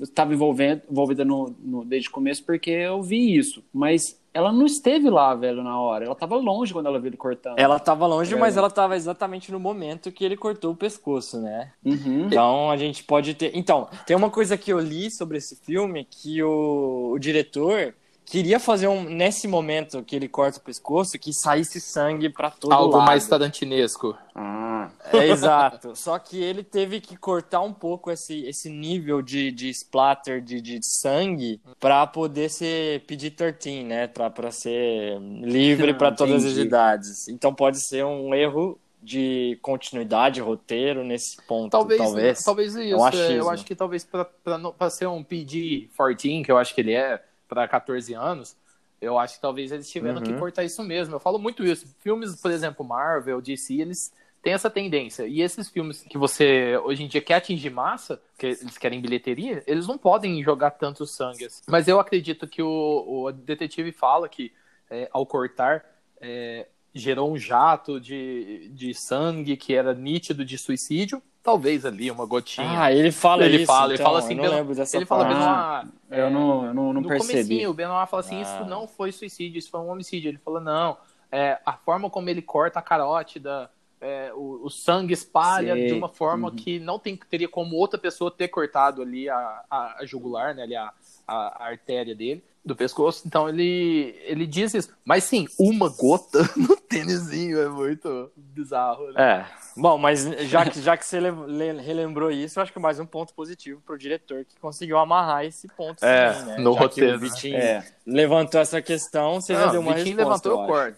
estava 0.00 0.32
envolvendo, 0.32 0.82
envolvida 0.90 1.24
no, 1.24 1.54
no- 1.60 1.84
desde 1.84 2.08
o 2.08 2.12
começo 2.12 2.44
porque 2.44 2.70
eu 2.70 3.02
vi 3.02 3.36
isso. 3.36 3.62
Mas 3.72 4.20
ela 4.34 4.50
não 4.52 4.64
esteve 4.64 5.10
lá, 5.10 5.34
velho, 5.34 5.62
na 5.62 5.78
hora. 5.78 6.06
Ela 6.06 6.14
tava 6.14 6.36
longe 6.36 6.72
quando 6.72 6.86
ela 6.86 6.98
viu 6.98 7.08
ele 7.08 7.16
cortando. 7.16 7.58
Ela 7.58 7.78
tava 7.78 8.06
longe, 8.06 8.32
É. 8.34 8.36
mas 8.38 8.56
ela 8.56 8.70
tava 8.70 8.96
exatamente 8.96 9.52
no 9.52 9.60
momento 9.60 10.10
que 10.12 10.24
ele 10.24 10.36
cortou 10.36 10.72
o 10.72 10.76
pescoço, 10.76 11.40
né? 11.40 11.72
Uhum. 11.84 12.26
Então 12.26 12.70
a 12.70 12.76
gente 12.76 13.04
pode 13.04 13.34
ter. 13.34 13.50
Então, 13.54 13.88
tem 14.06 14.16
uma 14.16 14.30
coisa 14.30 14.56
que 14.56 14.72
eu 14.72 14.78
li 14.78 15.10
sobre 15.10 15.36
esse 15.38 15.56
filme 15.56 16.06
que 16.10 16.42
o, 16.42 17.10
o 17.14 17.18
diretor 17.18 17.94
queria 18.24 18.58
fazer 18.58 18.88
um 18.88 19.02
nesse 19.04 19.46
momento 19.46 20.02
que 20.02 20.16
ele 20.16 20.28
corta 20.28 20.58
o 20.58 20.62
pescoço 20.62 21.18
que 21.18 21.32
saísse 21.32 21.80
sangue 21.80 22.28
pra 22.28 22.50
todo 22.50 22.72
Algo 22.72 22.96
lado. 22.96 23.06
mais 23.06 23.26
tarantinesco. 23.26 24.16
Ah, 24.34 24.90
É, 25.12 25.28
exato. 25.28 25.94
Só 25.96 26.18
que 26.18 26.42
ele 26.42 26.62
teve 26.64 27.00
que 27.00 27.16
cortar 27.16 27.60
um 27.60 27.72
pouco 27.72 28.10
esse, 28.10 28.44
esse 28.46 28.70
nível 28.70 29.20
de, 29.22 29.50
de 29.52 29.68
splatter 29.70 30.40
de, 30.40 30.60
de 30.60 30.78
sangue 30.82 31.60
pra 31.78 32.06
poder 32.06 32.48
ser 32.48 33.00
PG-13, 33.06 33.84
né? 33.84 34.06
Pra, 34.06 34.30
pra 34.30 34.50
ser 34.50 35.18
livre 35.42 35.94
pra 35.94 36.10
todas 36.12 36.44
as 36.44 36.56
idades. 36.56 37.28
Então 37.28 37.54
pode 37.54 37.84
ser 37.84 38.04
um 38.04 38.34
erro 38.34 38.78
de 39.02 39.58
continuidade, 39.60 40.40
roteiro 40.40 41.02
nesse 41.02 41.36
ponto. 41.48 41.72
Talvez, 41.72 42.00
talvez. 42.00 42.42
talvez 42.44 42.74
isso. 42.76 42.96
um 42.96 43.08
é, 43.08 43.32
eu 43.38 43.50
acho 43.50 43.64
que 43.64 43.74
talvez 43.74 44.04
pra 44.04 44.90
ser 44.90 45.08
um 45.08 45.24
PG-14, 45.24 46.44
que 46.44 46.52
eu 46.52 46.56
acho 46.56 46.72
que 46.74 46.80
ele 46.80 46.92
é, 46.94 47.20
pra 47.52 47.68
14 47.68 48.14
anos, 48.14 48.56
eu 49.00 49.18
acho 49.18 49.34
que 49.34 49.42
talvez 49.42 49.70
eles 49.70 49.90
tiveram 49.90 50.18
Uhum. 50.18 50.24
que 50.24 50.32
cortar 50.38 50.64
isso 50.64 50.82
mesmo. 50.82 51.14
Eu 51.16 51.20
falo 51.20 51.38
muito 51.38 51.62
isso. 51.64 51.86
Filmes, 52.00 52.40
por 52.40 52.50
exemplo, 52.50 52.82
Marvel, 52.84 53.42
DC, 53.42 53.74
eles 53.74 54.10
têm 54.42 54.54
essa 54.54 54.70
tendência. 54.70 55.26
E 55.26 55.42
esses 55.42 55.68
filmes 55.68 56.00
que 56.02 56.16
você 56.16 56.76
hoje 56.78 57.02
em 57.04 57.08
dia 57.08 57.20
quer 57.20 57.34
atingir 57.34 57.68
massa, 57.70 58.20
que 58.38 58.46
eles 58.46 58.78
querem 58.78 59.00
bilheteria, 59.02 59.62
eles 59.66 59.86
não 59.86 59.98
podem 59.98 60.42
jogar 60.42 60.70
tanto 60.70 61.04
sangue. 61.06 61.44
assim. 61.44 61.62
Mas 61.68 61.88
eu 61.88 62.00
acredito 62.00 62.46
que 62.48 62.62
o, 62.62 63.24
o 63.26 63.32
detetive 63.32 63.92
fala 63.92 64.28
que 64.28 64.50
é, 64.90 65.08
ao 65.12 65.26
cortar 65.26 65.84
é, 66.20 66.66
gerou 66.94 67.30
um 67.30 67.36
jato 67.36 68.00
de, 68.00 68.70
de 68.72 68.94
sangue 68.94 69.56
que 69.58 69.74
era 69.74 69.92
nítido 69.94 70.44
de 70.44 70.56
suicídio. 70.56 71.22
Talvez 71.42 71.84
ali 71.84 72.10
uma 72.10 72.24
gotinha. 72.24 72.80
Ah, 72.82 72.92
ele 72.92 73.10
fala 73.10 73.44
Ele 73.44 73.56
isso. 73.58 73.66
fala, 73.66 73.86
ele 73.86 73.94
então, 73.94 74.06
fala 74.06 74.18
assim, 74.20 74.30
eu 74.32 74.36
não 74.36 74.42
Beno- 74.44 74.54
lembro 74.56 74.74
dessa 74.76 74.96
ele 74.96 75.04
fala, 75.06 75.24
parte. 75.24 75.38
Ah, 75.40 75.84
Benoit, 76.08 76.20
eu 76.24 76.30
não, 76.30 76.64
eu 76.66 76.74
não, 76.74 76.92
não 76.92 77.00
no 77.02 77.08
percebi. 77.08 77.32
comecinho, 77.32 77.70
o 77.70 77.74
Benoit 77.74 78.08
fala 78.08 78.20
assim, 78.20 78.38
Ah. 78.38 78.42
isso 78.42 78.64
não 78.64 78.86
foi 78.86 79.10
suicídio, 79.10 79.58
isso 79.58 79.70
foi 79.70 79.80
um 79.80 79.90
homicídio. 79.90 80.28
Ele 80.28 80.38
falou, 80.38 80.60
não, 80.60 80.96
é, 81.32 81.58
a 81.66 81.72
forma 81.72 82.08
como 82.08 82.28
ele 82.30 82.42
corta 82.42 82.78
a 82.78 82.82
carótida 82.82 83.68
é, 84.00 84.32
o, 84.34 84.60
o 84.64 84.70
sangue 84.70 85.12
espalha 85.14 85.74
Sei. 85.74 85.86
de 85.86 85.92
uma 85.94 86.08
forma 86.08 86.48
Uhum. 86.50 86.56
que 86.56 86.78
não 86.80 86.98
tem, 86.98 87.16
teria 87.16 87.48
como 87.48 87.76
outra 87.76 87.98
pessoa 87.98 88.30
ter 88.30 88.48
cortado 88.48 89.00
ali 89.00 89.28
a, 89.28 89.62
a, 89.70 89.96
a 90.00 90.06
jugular, 90.06 90.54
né? 90.54 90.62
Ali 90.64 90.74
a, 90.76 90.92
a, 91.26 91.64
a 91.64 91.66
artéria 91.68 92.12
dele, 92.14 92.42
do 92.64 92.76
pescoço. 92.76 93.22
Então 93.26 93.48
ele, 93.48 94.14
ele 94.24 94.46
diz 94.46 94.72
isso. 94.74 94.94
Mas 95.04 95.24
sim, 95.24 95.46
uma 95.58 95.88
gota 95.88 96.38
no 96.56 96.76
tênisinho 96.76 97.60
é 97.60 97.68
muito 97.68 98.30
bizarro. 98.36 99.10
Né? 99.12 99.22
É. 99.48 99.62
Bom, 99.76 99.96
mas 99.96 100.24
já 100.48 100.68
que, 100.68 100.80
já 100.82 100.96
que 100.96 101.04
você 101.06 101.18
le- 101.18 101.30
le- 101.46 101.80
relembrou 101.80 102.30
isso, 102.30 102.58
eu 102.58 102.62
acho 102.62 102.72
que 102.72 102.78
mais 102.78 103.00
um 103.00 103.06
ponto 103.06 103.32
positivo 103.34 103.80
pro 103.84 103.96
diretor 103.96 104.44
que 104.44 104.54
conseguiu 104.60 104.98
amarrar 104.98 105.44
esse 105.46 105.66
ponto 105.68 106.04
É, 106.04 106.34
sim, 106.34 106.44
né? 106.44 106.56
no 106.58 106.72
Já 106.74 106.78
que 106.78 106.84
roteiro, 106.84 107.10
O 107.10 107.12
né? 107.12 107.18
Vitinho 107.18 107.56
É. 107.56 107.84
levantou 108.06 108.60
essa 108.60 108.82
questão, 108.82 109.40
você 109.40 109.54
já 109.54 109.64
Não, 109.66 109.72
deu 109.72 109.80
uma 109.80 109.92
o 109.92 109.94
Vitinho 109.94 110.16
resposta. 110.18 110.48
levantou, 110.48 110.52
eu 110.52 110.68
eu 110.68 110.74
acho. 110.82 110.96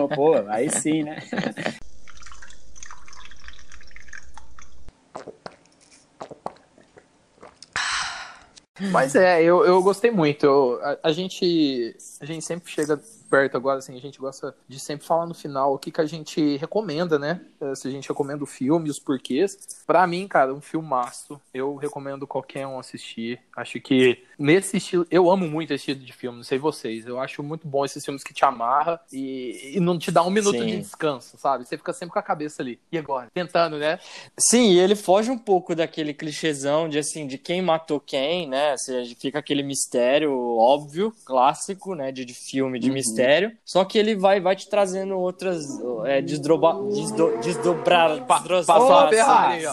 corto. 0.00 0.08
Pô, 0.16 0.36
aí 0.48 0.70
sim, 0.70 1.02
né? 1.02 1.18
Mas 8.90 9.14
é, 9.14 9.42
eu, 9.42 9.64
eu 9.64 9.82
gostei 9.82 10.10
muito. 10.10 10.44
Eu- 10.44 10.80
a, 10.82 10.98
a 11.04 11.12
gente 11.12 11.96
a 12.20 12.24
gente 12.24 12.44
sempre 12.44 12.70
chega 12.70 13.00
perto 13.26 13.56
agora, 13.56 13.78
assim, 13.78 13.96
a 13.96 14.00
gente 14.00 14.18
gosta 14.18 14.54
de 14.68 14.78
sempre 14.80 15.06
falar 15.06 15.26
no 15.26 15.34
final 15.34 15.74
o 15.74 15.78
que, 15.78 15.90
que 15.90 16.00
a 16.00 16.06
gente 16.06 16.56
recomenda, 16.56 17.18
né? 17.18 17.40
Eh, 17.60 17.74
Se 17.74 17.88
a 17.88 17.90
gente 17.90 18.08
recomenda 18.08 18.42
o 18.42 18.46
filme, 18.46 18.88
os 18.90 18.98
porquês. 18.98 19.56
Pra 19.86 20.06
mim, 20.06 20.26
cara, 20.28 20.54
um 20.54 20.60
filmaço. 20.60 21.40
Eu 21.52 21.76
recomendo 21.76 22.26
qualquer 22.26 22.66
um 22.66 22.78
assistir. 22.78 23.40
Acho 23.56 23.80
que 23.80 24.22
nesse 24.38 24.76
estilo, 24.78 25.06
eu 25.10 25.30
amo 25.30 25.46
muito 25.48 25.72
esse 25.72 25.90
estilo 25.90 26.06
de 26.06 26.12
filme, 26.12 26.36
não 26.38 26.44
sei 26.44 26.58
vocês. 26.58 27.06
Eu 27.06 27.18
acho 27.20 27.42
muito 27.42 27.66
bom 27.66 27.84
esses 27.84 28.04
filmes 28.04 28.22
que 28.22 28.34
te 28.34 28.44
amarra 28.44 29.00
e, 29.12 29.72
e 29.76 29.80
não 29.80 29.98
te 29.98 30.10
dá 30.10 30.22
um 30.22 30.30
minuto 30.30 30.58
Sim. 30.58 30.66
de 30.66 30.78
descanso, 30.78 31.36
sabe? 31.38 31.64
Você 31.66 31.76
fica 31.76 31.92
sempre 31.92 32.12
com 32.12 32.18
a 32.18 32.22
cabeça 32.22 32.62
ali. 32.62 32.78
E 32.90 32.98
agora? 32.98 33.28
Tentando, 33.32 33.78
né? 33.78 33.98
Sim, 34.38 34.70
e 34.72 34.78
ele 34.78 34.94
foge 34.96 35.30
um 35.30 35.38
pouco 35.38 35.74
daquele 35.74 36.12
clichêzão 36.14 36.88
de 36.88 36.98
assim, 36.98 37.26
de 37.26 37.38
quem 37.38 37.62
matou 37.62 38.00
quem, 38.00 38.48
né? 38.48 38.72
Ou 38.72 38.78
seja, 38.78 39.14
fica 39.18 39.38
aquele 39.38 39.62
mistério 39.62 40.32
óbvio, 40.58 41.12
clássico, 41.24 41.94
né? 41.94 42.10
De, 42.12 42.24
de 42.24 42.34
filme 42.34 42.78
de 42.78 42.88
Uhum. 42.88 42.94
mistério. 42.94 43.15
Só 43.64 43.84
que 43.84 43.98
ele 43.98 44.14
vai, 44.16 44.40
vai 44.40 44.54
te 44.56 44.68
trazendo 44.68 45.18
outras 45.18 45.66
é, 46.04 46.20
desdroba, 46.20 46.74
desdo, 46.92 47.38
desdobrar. 47.38 48.24
passou 48.66 48.94
a 48.94 49.08
Ferrari, 49.08 49.64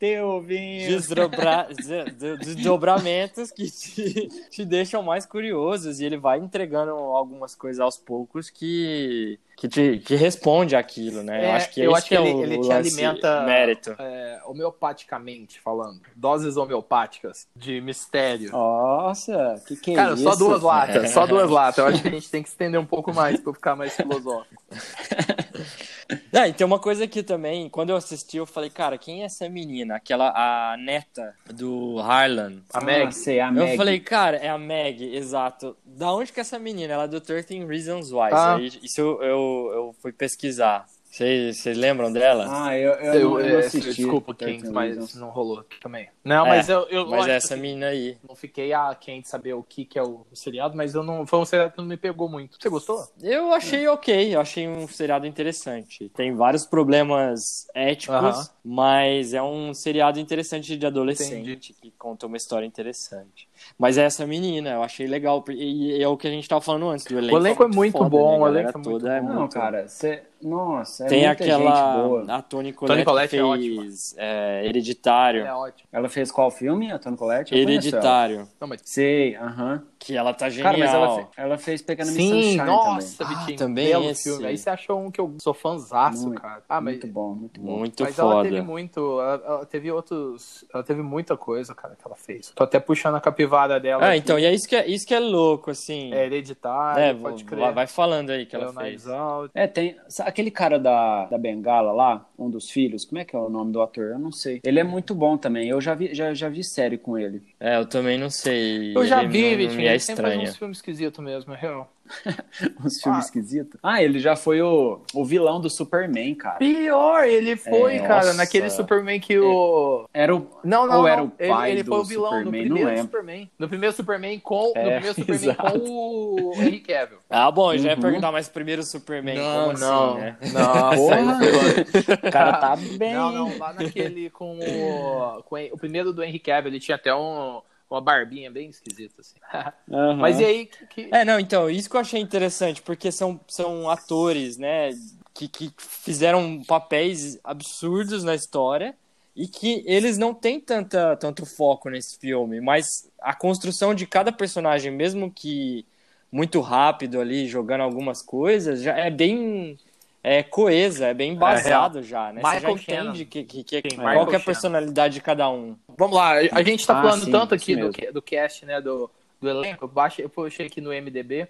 ó. 0.00 0.10
Bateu 0.10 0.28
o 0.28 0.40
vinho. 0.40 0.88
Desdobra, 0.88 1.68
des- 1.76 2.38
desdobramentos 2.38 3.50
que 3.50 3.70
te, 3.70 4.28
te 4.50 4.64
deixam 4.64 5.02
mais 5.02 5.26
curiosos 5.26 6.00
e 6.00 6.04
ele 6.06 6.16
vai 6.16 6.38
entregando 6.38 6.92
algumas 6.92 7.54
coisas 7.54 7.80
aos 7.80 7.96
poucos 7.98 8.48
que, 8.48 9.38
que 9.56 9.68
te 9.68 9.98
que 9.98 10.14
responde 10.14 10.74
àquilo, 10.74 11.22
né? 11.22 11.44
eu 11.44 11.48
É, 11.48 11.52
acho 11.56 11.70
que, 11.70 11.80
eu 11.82 11.94
acho 11.94 12.06
que 12.08 12.16
é 12.16 12.20
ele- 12.26 12.34
o, 12.34 12.42
ele 12.44 12.60
te 12.60 12.72
alimenta- 12.72 13.42
mérito. 13.42 13.94
É, 13.98 14.40
homeopaticamente 14.46 15.60
falando. 15.60 16.00
Doses 16.16 16.56
homeopáticas 16.56 17.46
de 17.54 17.80
mistério. 17.80 18.52
Nossa, 18.52 19.62
que 19.66 19.76
que 19.76 19.90
é 19.92 19.94
Cara, 19.94 20.14
isso? 20.14 20.22
só 20.22 20.34
duas 20.34 20.62
latas, 20.62 21.10
só 21.10 21.26
duas 21.26 21.48
latas. 21.50 21.78
Eu 21.78 21.86
acho 21.86 22.02
que 22.02 22.08
a 22.08 22.12
gente 22.12 22.30
tem 22.30 22.42
que 22.42 22.48
estender 22.48 22.80
um 22.80 22.86
pouco 22.86 23.12
mais 23.12 23.38
pra 23.38 23.50
eu 23.50 23.54
ficar 23.54 23.76
mais 23.76 23.94
filosófico. 23.94 24.62
Ah, 26.32 26.48
e 26.48 26.52
tem 26.52 26.66
uma 26.66 26.78
coisa 26.78 27.04
aqui 27.04 27.22
também, 27.22 27.68
quando 27.68 27.90
eu 27.90 27.96
assisti, 27.96 28.36
eu 28.36 28.46
falei, 28.46 28.70
cara, 28.70 28.96
quem 28.96 29.22
é 29.22 29.26
essa 29.26 29.48
menina? 29.48 29.96
Aquela, 29.96 30.30
a 30.34 30.76
neta 30.76 31.34
do 31.52 31.98
Harlan. 32.00 32.62
A 32.72 32.78
Ah, 32.78 32.84
Meg. 32.84 33.12
sei, 33.12 33.40
a 33.40 33.50
Eu 33.52 33.76
falei, 33.76 34.00
cara, 34.00 34.36
é 34.36 34.48
a 34.48 34.58
Meg, 34.58 35.14
exato. 35.14 35.76
Da 35.84 36.12
onde 36.12 36.32
que 36.32 36.40
é 36.40 36.42
essa 36.42 36.58
menina? 36.58 36.94
Ela 36.94 37.04
é 37.04 37.08
do 37.08 37.20
13 37.20 37.64
Reasons 37.66 38.10
Why. 38.12 38.30
Ah. 38.32 38.54
Aí, 38.56 38.72
Isso 38.82 39.00
eu, 39.00 39.22
eu, 39.22 39.70
eu 39.74 39.96
fui 40.00 40.12
pesquisar. 40.12 40.86
Vocês 41.10 41.76
lembram 41.76 42.12
dela? 42.12 42.46
Ah, 42.48 42.76
eu, 42.78 42.92
eu, 42.92 43.14
Eu, 43.14 43.40
eu 43.40 43.56
é, 43.56 43.66
assisti. 43.66 43.88
desculpa, 43.88 44.32
Kings, 44.32 44.70
mas 44.72 45.14
não 45.16 45.30
rolou 45.30 45.64
também. 45.82 46.08
Não, 46.24 46.46
É, 46.46 46.48
mas 46.50 46.68
eu, 46.68 46.82
eu 46.88 47.02
Mas 47.02 47.10
lógico, 47.10 47.32
essa 47.32 47.54
assim, 47.54 47.62
menina 47.62 47.86
aí. 47.88 48.16
não 48.26 48.36
fiquei 48.36 48.72
a 48.72 48.94
quem 48.94 49.20
de 49.20 49.28
saber 49.28 49.54
o 49.54 49.62
que, 49.62 49.84
que 49.84 49.98
é 49.98 50.02
o 50.02 50.24
seriado, 50.32 50.76
mas 50.76 50.94
eu 50.94 51.02
não. 51.02 51.26
Foi 51.26 51.38
um 51.40 51.44
seriado 51.44 51.72
que 51.72 51.78
não 51.78 51.84
me 51.84 51.96
pegou 51.96 52.28
muito. 52.28 52.56
Você 52.60 52.68
gostou? 52.68 53.04
Eu 53.20 53.52
achei 53.52 53.88
ok, 53.88 54.34
eu 54.34 54.40
achei 54.40 54.68
um 54.68 54.86
seriado 54.86 55.26
interessante. 55.26 56.08
Tem 56.10 56.34
vários 56.34 56.64
problemas 56.64 57.66
éticos, 57.74 58.14
Aham. 58.16 58.48
mas 58.64 59.34
é 59.34 59.42
um 59.42 59.74
seriado 59.74 60.20
interessante 60.20 60.76
de 60.76 60.86
adolescente 60.86 61.50
Entendi. 61.50 61.74
que 61.80 61.90
conta 61.98 62.26
uma 62.26 62.36
história 62.36 62.64
interessante. 62.66 63.48
Mas 63.78 63.98
é 63.98 64.02
essa 64.02 64.26
menina, 64.26 64.70
eu 64.70 64.82
achei 64.82 65.06
legal. 65.06 65.44
E 65.48 66.02
é 66.02 66.08
o 66.08 66.16
que 66.16 66.28
a 66.28 66.30
gente 66.30 66.48
tava 66.48 66.60
falando 66.60 66.88
antes 66.88 67.06
do 67.06 67.18
elenco. 67.18 67.34
O 67.34 67.38
elenco 67.38 67.62
é 67.62 67.68
muito 67.68 67.92
foda, 67.98 68.10
bom, 68.10 68.38
né? 68.38 68.44
o 68.44 68.48
elenco 68.48 68.78
é 68.78 68.82
muito 68.82 69.06
é 69.06 69.20
bom. 69.20 69.28
Não, 69.28 69.48
cara, 69.48 69.88
você... 69.88 70.22
Nossa, 70.42 71.04
é 71.04 71.08
Tem 71.08 71.26
muita 71.26 71.44
gente 71.44 71.52
aquela. 71.52 72.02
boa. 72.02 72.24
A 72.28 72.40
Toni 72.42 72.72
Collette, 72.72 73.04
Collette 73.04 73.36
é 73.36 73.58
fez 73.58 74.14
é, 74.16 74.66
Hereditário. 74.66 75.44
É 75.44 75.54
ótimo. 75.54 75.88
Ela 75.92 76.08
fez 76.08 76.32
qual 76.32 76.50
filme, 76.50 76.90
a 76.90 76.98
Toni 76.98 77.16
Collette? 77.16 77.54
Eu 77.54 77.60
ela. 77.60 77.70
Hereditário. 77.70 78.48
Não, 78.58 78.66
mas... 78.66 78.80
Sei, 78.84 79.36
aham. 79.36 79.82
Que 80.02 80.16
ela 80.16 80.32
tá 80.32 80.48
genial. 80.48 80.72
Cara, 80.72 80.78
mas 80.82 80.94
ela, 80.94 81.16
fe- 81.16 81.26
ela 81.36 81.58
fez 81.58 81.84
Miss 81.86 82.08
Sim, 82.08 82.30
Sunshine 82.42 82.64
nossa, 82.64 83.22
Ah, 83.22 83.28
Vitinho. 83.28 83.58
também 83.58 83.88
belo 83.88 84.10
esse. 84.10 84.30
filme. 84.30 84.46
Aí 84.46 84.56
você 84.56 84.70
achou 84.70 84.98
um 84.98 85.10
que 85.10 85.20
eu 85.20 85.34
sou 85.42 85.52
fãzaço, 85.52 86.26
Muito, 86.28 86.40
cara. 86.40 86.62
Ah, 86.66 86.80
mas 86.80 86.94
Muito 86.94 87.06
bom, 87.06 87.34
muito 87.34 87.60
bom. 87.60 87.78
Muito 87.80 88.02
Mas 88.02 88.18
ela 88.18 88.32
foda. 88.36 88.48
teve 88.48 88.62
muito. 88.62 89.20
Ela, 89.20 89.42
ela 89.44 89.66
teve 89.66 89.92
outros. 89.92 90.64
Ela 90.72 90.82
teve 90.82 91.02
muita 91.02 91.36
coisa, 91.36 91.74
cara, 91.74 91.94
que 91.96 92.06
ela 92.06 92.16
fez. 92.16 92.50
Tô 92.54 92.64
até 92.64 92.80
puxando 92.80 93.16
a 93.16 93.20
capivara 93.20 93.78
dela. 93.78 94.02
Ah, 94.02 94.08
aqui. 94.08 94.18
então, 94.20 94.38
e 94.38 94.46
é 94.46 94.54
isso 94.54 94.66
que 94.66 94.74
é, 94.74 94.86
isso 94.88 95.06
que 95.06 95.14
é 95.14 95.20
louco, 95.20 95.70
assim. 95.70 96.14
É 96.14 96.24
hereditário, 96.24 97.02
É, 97.02 97.12
pode 97.12 97.44
crer. 97.44 97.70
vai 97.74 97.86
falando 97.86 98.30
aí 98.30 98.46
que 98.46 98.56
ela 98.56 98.66
Leonardo 98.66 98.88
fez. 98.90 99.06
Out. 99.06 99.50
É, 99.54 99.66
tem. 99.66 99.96
Aquele 100.20 100.50
cara 100.50 100.78
da, 100.78 101.26
da 101.26 101.36
Bengala 101.36 101.92
lá, 101.92 102.26
um 102.38 102.48
dos 102.48 102.70
filhos, 102.70 103.04
como 103.04 103.20
é 103.20 103.24
que 103.26 103.36
é 103.36 103.38
o 103.38 103.50
nome 103.50 103.70
do 103.70 103.82
ator? 103.82 104.04
Eu 104.12 104.18
não 104.18 104.32
sei. 104.32 104.60
Ele 104.64 104.80
é 104.80 104.84
muito 104.84 105.14
bom 105.14 105.36
também. 105.36 105.68
Eu 105.68 105.78
já 105.78 105.94
vi, 105.94 106.14
já, 106.14 106.32
já 106.32 106.48
vi 106.48 106.64
série 106.64 106.96
com 106.96 107.18
ele. 107.18 107.42
É, 107.62 107.76
eu 107.76 107.84
também 107.86 108.18
não 108.18 108.30
sei. 108.30 108.96
Eu 108.96 109.04
já 109.06 109.22
Ele 109.22 109.28
vi, 109.32 109.42
não- 109.66 109.68
não 109.68 109.74
me 109.76 109.86
é 109.86 109.90
ele 109.90 110.00
sempre 110.00 110.22
faz 110.22 110.32
estranho. 110.34 110.50
uns 110.50 110.56
filmes 110.56 110.78
esquisitos 110.78 111.22
mesmo, 111.22 111.52
é 111.52 111.56
real. 111.58 111.92
Uns 112.84 113.00
filmes 113.02 113.20
Ah. 113.22 113.26
esquisitos. 113.26 113.80
Ah, 113.82 114.02
ele 114.02 114.18
já 114.18 114.36
foi 114.36 114.60
o, 114.62 115.00
o 115.14 115.24
vilão 115.24 115.60
do 115.60 115.68
Superman, 115.70 116.34
cara. 116.34 116.56
Pior, 116.58 117.24
ele 117.24 117.56
foi, 117.56 117.96
É, 117.96 117.98
cara, 118.00 118.14
nossa. 118.26 118.34
naquele 118.34 118.70
Superman 118.70 119.20
que 119.20 119.38
o. 119.38 120.06
Era 120.12 120.34
o. 120.34 120.46
Não, 120.64 120.86
não, 120.86 120.96
Ou 120.96 121.02
não. 121.02 121.08
era 121.08 121.22
o 121.24 121.32
ele, 121.38 121.48
pai 121.50 121.70
ele 121.72 121.82
do 121.82 121.88
foi 121.90 121.98
o 122.00 122.04
vilão 122.04 122.30
Superman, 122.38 122.62
no 122.64 122.68
não 122.68 122.76
primeiro. 122.76 123.02
Superman. 123.02 123.50
No 123.58 123.68
primeiro 123.68 123.96
Superman 123.96 124.40
com. 124.40 124.72
É, 124.74 124.82
no 124.84 124.90
primeiro 124.90 125.14
Superman 125.14 125.50
exato. 125.50 125.80
com 125.80 125.88
o 125.88 126.52
Henry 126.56 126.80
Cavill. 126.80 127.18
Ah, 127.28 127.50
bom, 127.50 127.72
eu 127.72 127.78
já 127.78 127.90
ia 127.90 127.94
Uhum. 127.96 128.00
perguntar, 128.02 128.32
mas 128.32 128.48
primeiro 128.48 128.82
Superman, 128.82 129.36
não, 129.38 129.66
como 129.68 129.78
não. 129.78 130.10
assim, 130.12 130.20
né? 130.20 130.36
Nossa. 130.52 132.26
O 132.26 132.30
cara 132.30 132.52
tá 132.58 132.76
bem. 132.98 133.14
Não, 133.14 133.32
não, 133.32 133.58
lá 133.58 133.72
naquele 133.72 134.30
com 134.30 134.58
o. 134.58 135.42
Com 135.44 135.56
o 135.72 135.78
primeiro 135.78 136.12
do 136.12 136.22
Henry 136.22 136.38
Cavill, 136.38 136.70
ele 136.70 136.80
tinha 136.80 136.96
até 136.96 137.14
um, 137.14 137.60
uma 137.90 138.00
barbinha 138.00 138.50
bem 138.50 138.68
esquisita, 138.70 139.20
assim. 139.20 139.36
Aham. 139.90 140.16
Mas 140.16 140.38
e 140.40 140.44
aí, 140.44 140.66
que. 140.66 140.86
que- 140.86 141.08
É, 141.14 141.24
não, 141.24 141.40
então, 141.40 141.68
isso 141.68 141.90
que 141.90 141.96
eu 141.96 142.00
achei 142.00 142.20
interessante, 142.20 142.80
porque 142.82 143.10
são, 143.10 143.40
são 143.48 143.90
atores, 143.90 144.56
né, 144.56 144.90
que, 145.34 145.48
que 145.48 145.72
fizeram 145.78 146.62
papéis 146.66 147.38
absurdos 147.42 148.22
na 148.22 148.34
história 148.34 148.94
e 149.34 149.46
que 149.48 149.82
eles 149.86 150.18
não 150.18 150.34
têm 150.34 150.60
tanta, 150.60 151.16
tanto 151.16 151.44
foco 151.46 151.88
nesse 151.88 152.18
filme, 152.18 152.60
mas 152.60 153.10
a 153.20 153.34
construção 153.34 153.94
de 153.94 154.06
cada 154.06 154.30
personagem, 154.32 154.92
mesmo 154.92 155.30
que 155.30 155.84
muito 156.30 156.60
rápido 156.60 157.20
ali, 157.20 157.46
jogando 157.48 157.80
algumas 157.82 158.22
coisas, 158.22 158.82
já 158.82 158.96
é 158.96 159.10
bem 159.10 159.76
é, 160.22 160.42
coesa, 160.42 161.06
é 161.08 161.14
bem 161.14 161.32
embasado 161.32 162.02
já, 162.02 162.32
né? 162.32 162.40
Você 162.42 162.60
já 162.60 162.68
Michael 162.68 162.76
entende 162.76 163.24
que, 163.24 163.44
que, 163.44 163.64
que, 163.64 163.76
Sim, 163.90 163.96
qual 163.96 164.08
Michael 164.08 164.26
que 164.26 164.34
é 164.34 164.38
a 164.38 164.40
personalidade 164.40 165.14
de 165.14 165.20
cada 165.20 165.48
um. 165.50 165.76
Vamos 165.96 166.16
lá, 166.16 166.32
a 166.34 166.62
gente 166.62 166.86
tá 166.86 166.98
Ah, 166.98 167.02
falando 167.02 167.24
sim, 167.24 167.30
tanto 167.30 167.54
aqui 167.54 167.74
do, 167.76 167.90
do 168.12 168.20
cast, 168.22 168.66
né, 168.66 168.80
do, 168.80 169.10
do 169.40 169.48
elenco. 169.48 169.84
Eu, 169.84 169.88
baixei, 169.88 170.24
eu 170.24 170.28
puxei 170.28 170.66
aqui 170.66 170.80
no 170.80 170.90
MDB. 170.92 171.48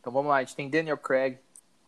Então 0.00 0.12
vamos 0.12 0.28
lá, 0.30 0.36
a 0.36 0.40
gente 0.40 0.54
tem 0.54 0.68
Daniel 0.68 0.98
Craig, 0.98 1.38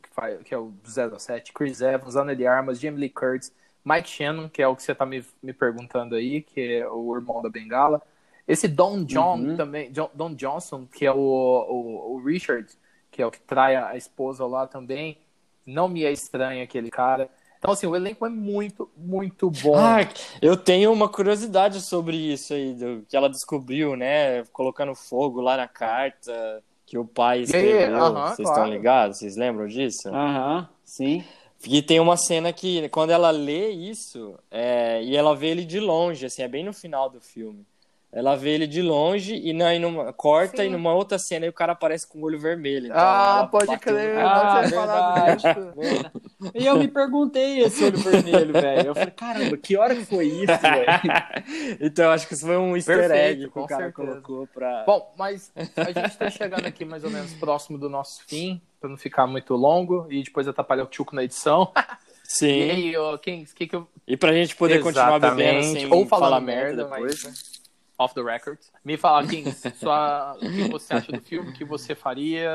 que, 0.02 0.08
faz, 0.14 0.42
que 0.42 0.54
é 0.54 0.58
o 0.58 0.72
07, 0.84 1.52
Chris 1.52 1.80
Evans, 1.80 2.16
Ana 2.16 2.34
de 2.34 2.46
Armas, 2.46 2.80
Jamie 2.80 2.98
Lee 3.00 3.10
Curtis, 3.10 3.52
Mike 3.84 4.08
Shannon, 4.08 4.48
que 4.48 4.60
é 4.60 4.66
o 4.66 4.74
que 4.74 4.82
você 4.82 4.94
tá 4.94 5.06
me, 5.06 5.24
me 5.42 5.52
perguntando 5.52 6.16
aí, 6.16 6.42
que 6.42 6.78
é 6.78 6.88
o 6.88 7.14
irmão 7.14 7.40
da 7.40 7.48
Bengala. 7.48 8.02
Esse 8.48 8.66
Don 8.68 9.04
John 9.04 9.38
Uhum. 9.38 9.56
também, 9.56 9.92
John- 9.92 10.10
Don 10.14 10.34
Johnson, 10.34 10.86
que 10.92 11.04
é 11.06 11.12
o, 11.12 11.16
o, 11.16 12.14
o 12.14 12.22
Richard, 12.24 12.66
que 13.10 13.20
é 13.22 13.26
o 13.26 13.30
que 13.30 13.40
trai 13.40 13.76
a 13.76 13.96
esposa 13.96 14.44
lá 14.46 14.66
também. 14.66 15.18
Não 15.66 15.88
me 15.88 16.05
é 16.05 16.12
estranho 16.12 16.62
aquele 16.62 16.90
cara. 16.90 17.29
Então, 17.59 17.72
assim, 17.72 17.87
o 17.87 17.96
elenco 17.96 18.24
é 18.24 18.29
muito, 18.29 18.88
muito 18.96 19.50
bom. 19.50 19.76
Ah, 19.76 19.98
eu 20.40 20.57
tenho 20.57 20.92
uma 20.92 21.09
curiosidade 21.09 21.81
sobre 21.81 22.16
isso 22.16 22.55
aí, 22.55 22.74
do, 22.74 23.05
que 23.09 23.16
ela 23.16 23.29
descobriu, 23.29 23.96
né? 23.96 24.44
Colocando 24.52 24.94
fogo 24.94 25.40
lá 25.40 25.57
na 25.57 25.66
carta 25.66 26.62
que 26.87 26.96
o 26.96 27.05
pai 27.05 27.40
escreveu. 27.40 27.96
aham, 27.96 28.26
Vocês 28.26 28.48
claro. 28.48 28.61
estão 28.61 28.72
ligados? 28.72 29.18
Vocês 29.18 29.37
lembram 29.37 29.66
disso? 29.66 30.09
Aham, 30.09 30.68
sim. 30.85 31.24
E 31.66 31.83
tem 31.83 31.98
uma 31.98 32.16
cena 32.16 32.52
que, 32.52 32.88
quando 32.90 33.11
ela 33.11 33.31
lê 33.31 33.70
isso, 33.70 34.38
é, 34.50 35.02
e 35.02 35.16
ela 35.16 35.35
vê 35.35 35.48
ele 35.48 35.64
de 35.64 35.81
longe, 35.81 36.24
assim, 36.26 36.42
é 36.42 36.48
bem 36.48 36.64
no 36.64 36.72
final 36.72 37.11
do 37.11 37.20
filme. 37.20 37.66
Ela 38.12 38.35
vê 38.35 38.51
ele 38.51 38.66
de 38.66 38.81
longe 38.81 39.35
e, 39.35 39.53
na, 39.53 39.75
e 39.75 39.79
numa, 39.79 40.11
corta 40.12 40.62
Sim. 40.62 40.69
e 40.69 40.71
numa 40.71 40.95
outra 40.95 41.19
cena 41.19 41.45
e 41.45 41.49
o 41.51 41.53
cara 41.53 41.73
aparece 41.73 42.09
com 42.09 42.19
o 42.19 42.23
olho 42.25 42.38
vermelho. 42.38 42.87
Então 42.87 42.97
Ah, 42.99 43.47
pode 43.51 43.66
bateu- 43.66 43.92
crer, 43.92 44.19
Ah, 44.19 44.61
verdade. 44.62 45.42
disso. 45.42 46.53
E 46.55 46.64
eu 46.66 46.79
me 46.79 46.88
perguntei 46.88 47.61
esse 47.61 47.85
olho 47.85 47.99
vermelho, 47.99 48.53
velho. 48.55 48.87
Eu 48.88 48.95
falei, 48.95 49.11
caramba, 49.11 49.57
que 49.59 49.77
hora 49.77 49.95
que 49.95 50.05
foi 50.07 50.27
isso, 50.29 50.47
velho? 50.62 51.77
então, 51.81 52.07
eu 52.07 52.11
acho 52.12 52.27
que 52.27 52.35
isso 52.35 52.47
foi 52.47 52.57
um 52.57 52.75
easter 52.77 52.97
Perfeito, 53.01 53.23
egg 53.33 53.45
que 53.45 53.51
com 53.51 53.61
o 53.62 53.66
cara 53.66 53.85
certeza. 53.85 54.09
colocou 54.21 54.47
pra. 54.47 54.85
Bom, 54.87 55.12
mas 55.19 55.53
a 55.77 55.85
gente 55.92 56.16
tá 56.16 56.31
chegando 56.31 56.64
aqui 56.66 56.85
mais 56.85 57.05
ou 57.05 57.11
menos 57.11 57.33
próximo 57.35 57.77
do 57.77 57.90
nosso 57.90 58.23
fim, 58.27 58.61
pra 58.81 58.88
não 58.88 58.97
ficar 58.97 59.27
muito 59.27 59.55
longo 59.55 60.07
e 60.11 60.23
depois 60.23 60.49
atrapalhar 60.49 60.85
o 60.85 60.87
Tchuco 60.87 61.14
na 61.14 61.25
edição. 61.25 61.71
E 62.27 62.29
Sim. 62.29 62.71
aí, 62.73 62.97
ô, 62.97 63.16
Kings, 63.19 63.53
o 63.53 63.55
que 63.57 63.69
que 63.69 63.77
eu... 63.77 63.87
E 64.05 64.16
pra 64.16 64.33
gente 64.33 64.57
poder 64.57 64.83
continuar 64.83 65.21
bebendo 65.21 65.59
Exatamente. 65.61 65.81
sem 65.81 65.92
Ou 65.92 66.05
falando 66.05 66.09
falar 66.09 66.40
merda, 66.40 66.83
depois. 66.83 67.23
mas 67.23 67.56
off 67.98 68.14
the 68.14 68.22
record. 68.22 68.59
Me 68.85 68.96
fala, 68.96 69.26
Kings, 69.26 69.62
sua... 69.76 70.35
o 70.37 70.40
que 70.40 70.68
você 70.68 70.94
acha 70.94 71.12
do 71.12 71.20
filme, 71.20 71.50
o 71.50 71.52
que 71.52 71.64
você 71.64 71.94
faria, 71.94 72.50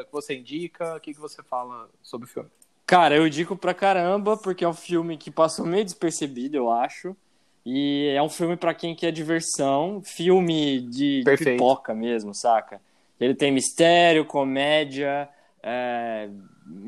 o 0.00 0.04
que 0.04 0.12
você 0.12 0.36
indica, 0.36 0.96
o 0.96 1.00
que 1.00 1.12
você 1.14 1.42
fala 1.42 1.88
sobre 2.02 2.26
o 2.26 2.30
filme. 2.30 2.48
Cara, 2.86 3.16
eu 3.16 3.26
indico 3.26 3.56
pra 3.56 3.72
caramba, 3.72 4.36
porque 4.36 4.64
é 4.64 4.68
um 4.68 4.74
filme 4.74 5.16
que 5.16 5.30
passou 5.30 5.64
meio 5.64 5.84
despercebido, 5.84 6.56
eu 6.56 6.70
acho. 6.70 7.16
E 7.64 8.12
é 8.14 8.22
um 8.22 8.28
filme 8.28 8.56
pra 8.56 8.74
quem 8.74 8.94
quer 8.94 9.12
diversão, 9.12 10.02
filme 10.04 10.80
de 10.80 11.22
pipoca 11.38 11.94
mesmo, 11.94 12.34
saca? 12.34 12.80
Ele 13.20 13.34
tem 13.34 13.52
mistério, 13.52 14.24
comédia, 14.24 15.28
é, 15.62 16.28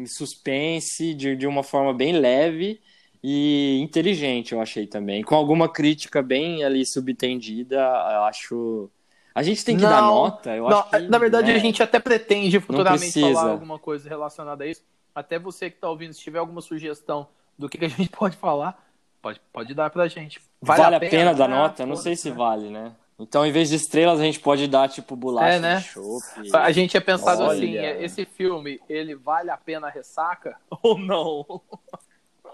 suspense, 0.06 1.14
de, 1.14 1.36
de 1.36 1.46
uma 1.46 1.62
forma 1.62 1.94
bem 1.94 2.12
leve 2.12 2.80
e 3.26 3.80
inteligente, 3.80 4.52
eu 4.52 4.60
achei 4.60 4.87
também. 4.87 5.22
Com 5.22 5.34
alguma 5.34 5.66
crítica 5.66 6.20
bem 6.20 6.62
ali 6.62 6.84
subtendida, 6.84 7.76
eu 7.76 8.24
acho. 8.24 8.90
A 9.34 9.42
gente 9.42 9.64
tem 9.64 9.76
que 9.78 9.82
dar 9.82 10.02
Não, 10.02 10.14
nota, 10.14 10.54
eu 10.54 10.68
Não, 10.68 10.78
acho 10.80 10.90
que, 10.90 10.98
na 11.08 11.16
verdade, 11.16 11.48
né? 11.50 11.54
a 11.54 11.58
gente 11.58 11.82
até 11.82 11.98
pretende 11.98 12.60
futuramente 12.60 13.18
falar 13.18 13.50
alguma 13.52 13.78
coisa 13.78 14.06
relacionada 14.10 14.64
a 14.64 14.66
isso. 14.66 14.82
Até 15.14 15.38
você 15.38 15.70
que 15.70 15.78
tá 15.78 15.88
ouvindo, 15.88 16.12
se 16.12 16.20
tiver 16.20 16.38
alguma 16.38 16.60
sugestão 16.60 17.26
do 17.58 17.66
que, 17.66 17.78
que 17.78 17.87
a 17.87 17.88
gente 17.88 18.10
pode 18.14 18.37
falar, 18.37 18.78
pode, 19.22 19.40
pode 19.50 19.72
dar 19.72 19.88
pra 19.88 20.06
gente. 20.06 20.38
Vale, 20.60 20.94
a 20.94 21.00
pena, 21.00 21.32
dar 21.32 21.46
Ah, 21.46 21.48
nota? 21.48 21.87
Não 21.87 21.96
sei 21.96 22.14
se 22.16 22.28
né? 22.28 22.37
vale, 22.37 22.68
né? 22.68 22.92
Então, 23.18 23.46
em 23.46 23.52
vez 23.52 23.70
de 23.70 23.76
estrelas, 23.76 24.20
a 24.20 24.24
gente 24.24 24.40
pode 24.40 24.66
dar, 24.66 24.88
tipo, 24.88 25.16
bolacha 25.16 25.54
É, 25.54 25.60
né? 25.60 25.76
de 25.76 25.84
chopp. 25.84 26.22
A 26.52 26.70
gente 26.72 26.90
tinha 26.90 27.00
pensado 27.00 27.42
Olha. 27.42 27.56
assim, 27.56 27.76
é, 27.76 28.04
esse 28.04 28.26
filme, 28.26 28.80
ele 28.88 29.14
vale 29.14 29.50
a 29.50 29.56
pena 29.56 29.87
a 29.87 29.90
ressaca 29.90 30.56
ou 30.82 30.98
não? 30.98 31.46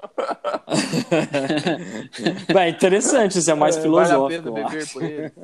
Bem, 2.53 2.71
interessante, 2.71 3.39
isso 3.39 3.51
é 3.51 3.55
mais 3.55 3.77
É, 3.77 3.83
filosófico. 3.83 4.21
Vale 4.21 4.35
a 4.35 4.43
pena 4.43 4.49
eu 4.49 4.55
beber 4.55 4.83
acho. 4.83 4.93
por 4.93 5.03
ele. 5.03 5.33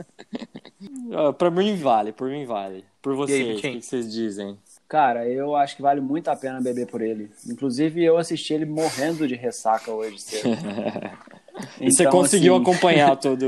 Ah, 1.12 1.32
Pra 1.32 1.50
mim 1.50 1.74
vale, 1.76 2.12
por 2.12 2.28
mim 2.28 2.44
vale. 2.44 2.84
Por 3.00 3.14
vocês, 3.16 3.58
o 3.58 3.62
que 3.62 3.70
que 3.76 3.80
vocês 3.82 4.12
dizem? 4.12 4.58
Cara, 4.88 5.26
eu 5.26 5.56
acho 5.56 5.74
que 5.76 5.82
vale 5.82 6.00
muito 6.00 6.28
a 6.28 6.36
pena 6.36 6.60
beber 6.60 6.86
por 6.86 7.00
ele. 7.00 7.30
Inclusive, 7.48 8.04
eu 8.04 8.18
assisti 8.18 8.52
ele 8.52 8.66
morrendo 8.66 9.26
de 9.26 9.34
ressaca 9.34 9.90
hoje 9.90 10.18
cedo. 10.20 10.50
E 11.80 11.90
você 11.90 12.02
Então, 12.02 12.12
conseguiu 12.12 12.52
assim, 12.54 12.62
acompanhar 12.62 13.16
todo 13.16 13.42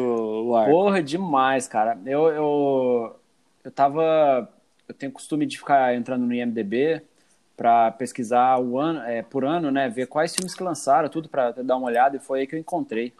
o 0.47 0.57
ar. 0.57 0.71
Porra, 0.71 1.03
demais, 1.03 1.68
cara. 1.68 1.99
Eu, 2.07 2.29
eu, 2.29 3.16
eu 3.62 3.71
tava. 3.71 4.49
Eu 4.88 4.94
tenho 4.94 5.12
costume 5.12 5.44
de 5.44 5.59
ficar 5.59 5.94
entrando 5.94 6.25
no 6.25 6.33
IMDB 6.33 7.03
pra 7.59 7.90
pesquisar 7.90 8.61
o 8.61 8.79
ano, 8.79 9.01
é, 9.01 9.21
por 9.21 9.44
ano, 9.44 9.68
né? 9.73 9.88
Ver 9.88 10.07
quais 10.07 10.33
filmes 10.33 10.55
que 10.55 10.62
lançaram, 10.62 11.09
tudo 11.09 11.29
pra 11.29 11.51
dar 11.51 11.77
uma 11.77 11.88
olhada, 11.88 12.16
e 12.16 12.21
foi 12.21 12.40
aí 12.40 12.47
que 12.47 12.55
eu 12.55 12.59
encontrei 12.59 13.12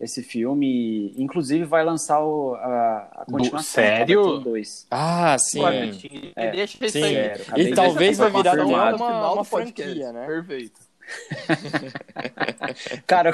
esse 0.00 0.22
filme. 0.22 1.12
Inclusive, 1.18 1.64
vai 1.64 1.84
lançar 1.84 2.18
o, 2.20 2.54
a, 2.54 3.08
a 3.12 3.24
continuação. 3.30 3.60
sério? 3.60 4.38
2. 4.38 4.86
Ah, 4.90 5.36
sim. 5.38 5.60
Ué, 5.60 5.90
É, 6.34 6.50
deixa 6.50 6.86
isso 6.86 6.98
sim. 6.98 7.04
aí. 7.04 7.32
E 7.58 7.74
talvez 7.74 8.16
vai 8.16 8.30
virar 8.30 8.64
uma, 8.64 8.94
uma 9.32 9.44
podcast. 9.44 9.82
franquia, 9.82 10.12
né? 10.12 10.26
Perfeito. 10.26 10.87
Cara, 13.06 13.32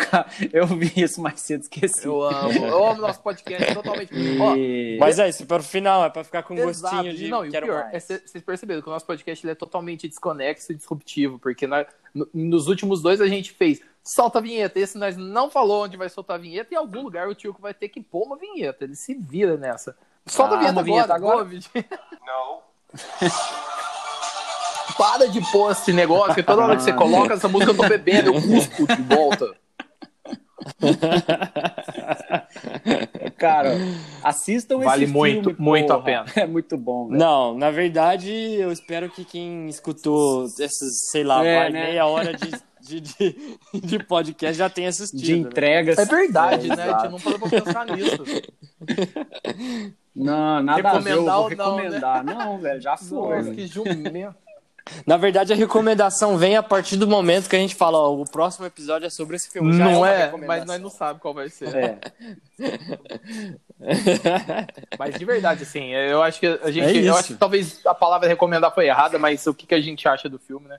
eu, 0.53 0.67
vi 0.67 0.93
isso 0.97 1.21
mais 1.21 1.41
cedo, 1.41 1.63
esqueci. 1.63 2.05
Eu 2.07 2.23
amo. 2.23 2.53
Eu 2.67 2.87
amo 2.87 3.01
nosso 3.01 3.21
podcast 3.21 3.75
totalmente. 3.75 4.13
Ó, 4.41 4.55
Mas 5.01 5.19
é 5.19 5.29
isso, 5.29 5.45
para 5.47 5.61
o 5.61 5.65
final, 5.65 6.05
é 6.05 6.11
pra 6.11 6.23
ficar 6.25 6.43
com 6.43 6.55
Exato. 6.55 6.95
gostinho 6.97 7.15
de 7.17 7.29
não, 7.29 7.45
e 7.45 7.49
o 7.49 7.51
quero 7.51 7.67
pior, 7.67 7.83
mais. 7.85 7.95
é, 7.95 8.01
cê- 8.01 8.23
vocês 8.25 8.45
perceberam 8.45 8.81
que 8.83 8.89
o 8.89 8.93
nosso 8.93 9.07
podcast 9.07 9.45
ele 9.45 9.53
é 9.53 9.55
totalmente 9.55 10.09
desconexo 10.09 10.73
e 10.73 10.75
disruptivo, 10.75 11.39
porque 11.39 11.67
nós- 11.67 11.87
no- 12.15 12.29
nos 12.33 12.69
últimos 12.69 13.03
dois 13.03 13.21
a 13.21 13.27
gente 13.27 13.53
fez 13.53 13.81
solta 14.03 14.39
a 14.39 14.43
vinheta, 14.43 14.79
esse 14.79 14.99
nós 14.99 15.17
não 15.17 15.51
falou 15.51 15.85
onde 15.85 15.97
vai 15.97 16.09
soltar 16.09 16.37
a 16.37 16.41
vinheta, 16.41 16.73
e 16.73 16.75
em 16.75 16.79
algum 16.79 17.03
lugar 17.03 17.27
o 17.29 17.35
tio 17.35 17.57
vai 17.59 17.73
ter 17.75 17.89
que 17.89 18.01
pôr 18.03 18.25
uma 18.27 18.37
vinheta, 18.37 18.85
ele 18.85 18.95
se 18.95 19.15
vira 19.15 19.57
nessa. 19.57 19.97
Solta 20.27 20.55
Ah, 20.55 20.59
a 20.59 20.61
vinheta 20.61 20.81
agora, 20.81 20.85
vinheta 20.85 21.15
agora? 21.15 21.43
Ô, 21.43 21.45
Vitinho. 21.45 21.85
Para 24.97 25.29
de 25.29 25.41
pôr 25.51 25.73
esse 25.73 25.93
negócio, 25.93 26.35
que 26.35 26.43
toda 26.43 26.63
hora 26.63 26.77
que 26.77 26.83
você 26.83 26.93
coloca 26.93 27.35
essa 27.35 27.49
música 27.49 27.73
eu 27.73 27.77
tô 27.77 27.89
bebendo, 27.89 28.33
eu 28.35 28.41
cuspo 28.43 28.87
de 28.87 29.03
volta. 29.03 29.47
Cara, 33.37 33.77
assistam 34.23 34.79
Vale 34.81 35.05
esse 35.05 35.13
muito, 35.13 35.51
filme, 35.51 35.57
muito 35.59 35.93
a 35.93 35.97
porra. 36.01 36.05
pena. 36.05 36.25
É 36.37 36.47
muito 36.47 36.77
bom, 36.77 37.09
velho. 37.09 37.19
Não, 37.19 37.57
na 37.57 37.71
verdade, 37.71 38.31
eu 38.33 38.71
espero 38.73 39.09
que 39.11 39.25
quem 39.25 39.67
escutou 39.69 40.45
essas, 40.61 41.09
sei 41.11 41.25
lá, 41.25 41.45
É, 41.45 41.71
né? 41.71 41.87
meia 41.87 42.07
hora 42.07 42.33
de, 42.35 42.51
de, 42.81 43.01
de, 43.01 43.59
de 43.81 43.99
podcast 44.05 44.57
já 44.57 44.69
tenha 44.71 44.89
assistido. 44.89 45.23
De 45.23 45.33
né? 45.33 45.39
entregas. 45.41 45.99
É 45.99 46.05
verdade, 46.05 46.71
É, 46.71 46.77
né? 46.77 46.83
A 46.83 46.87
exato. 46.87 47.03
gente 47.03 47.13
não 47.13 47.21
parou 47.21 47.39
pra 47.41 47.49
pensar 47.63 47.87
nisso. 47.87 48.19
Não, 50.15 50.63
nada 50.63 50.91
a 50.91 50.99
ver, 50.99 51.13
eu 51.13 51.25
Recomendar 51.25 51.37
vou 51.37 51.45
ou 51.45 51.51
não, 51.57 51.77
né? 51.77 51.83
recomendar. 51.83 52.25
Não, 52.25 52.59
velho, 52.59 52.81
já 52.81 52.97
foi. 52.97 53.37
Nossa, 53.39 53.55
que 53.55 53.67
jumento. 53.67 54.35
Na 55.07 55.17
verdade, 55.17 55.53
a 55.53 55.57
recomendação 55.57 56.37
vem 56.37 56.57
a 56.57 56.63
partir 56.63 56.97
do 56.97 57.07
momento 57.07 57.49
que 57.49 57.57
a 57.57 57.59
gente 57.59 57.75
fala, 57.75 57.99
ó, 57.99 58.15
o 58.15 58.25
próximo 58.25 58.67
episódio 58.67 59.07
é 59.07 59.11
sobre 59.11 59.37
esse 59.37 59.51
filme. 59.51 59.73
Já 59.73 59.85
Não 59.85 59.99
uma 59.99 60.11
é, 60.11 60.25
recomendação. 60.27 60.47
mas 60.47 60.67
nós 60.67 60.81
não 60.81 60.91
sabemos 60.91 61.23
qual 61.23 61.35
vai 61.35 61.49
ser. 61.49 61.75
É. 61.75 61.99
Mas 64.99 65.19
de 65.19 65.25
verdade, 65.25 65.63
assim, 65.65 65.91
eu 65.91 66.23
acho 66.23 66.41
que 66.41 66.47
a 66.47 66.71
gente. 66.71 66.99
É 66.99 67.09
eu 67.09 67.17
acho 67.17 67.29
que 67.29 67.39
talvez 67.39 67.85
a 67.85 67.95
palavra 67.95 68.29
recomendar 68.29 68.73
foi 68.75 68.87
errada, 68.87 69.19
mas 69.19 69.47
o 69.47 69.53
que, 69.53 69.67
que 69.67 69.75
a 69.75 69.81
gente 69.81 70.09
acha 70.09 70.29
do 70.29 70.39
filme, 70.39 70.69
né? 70.69 70.79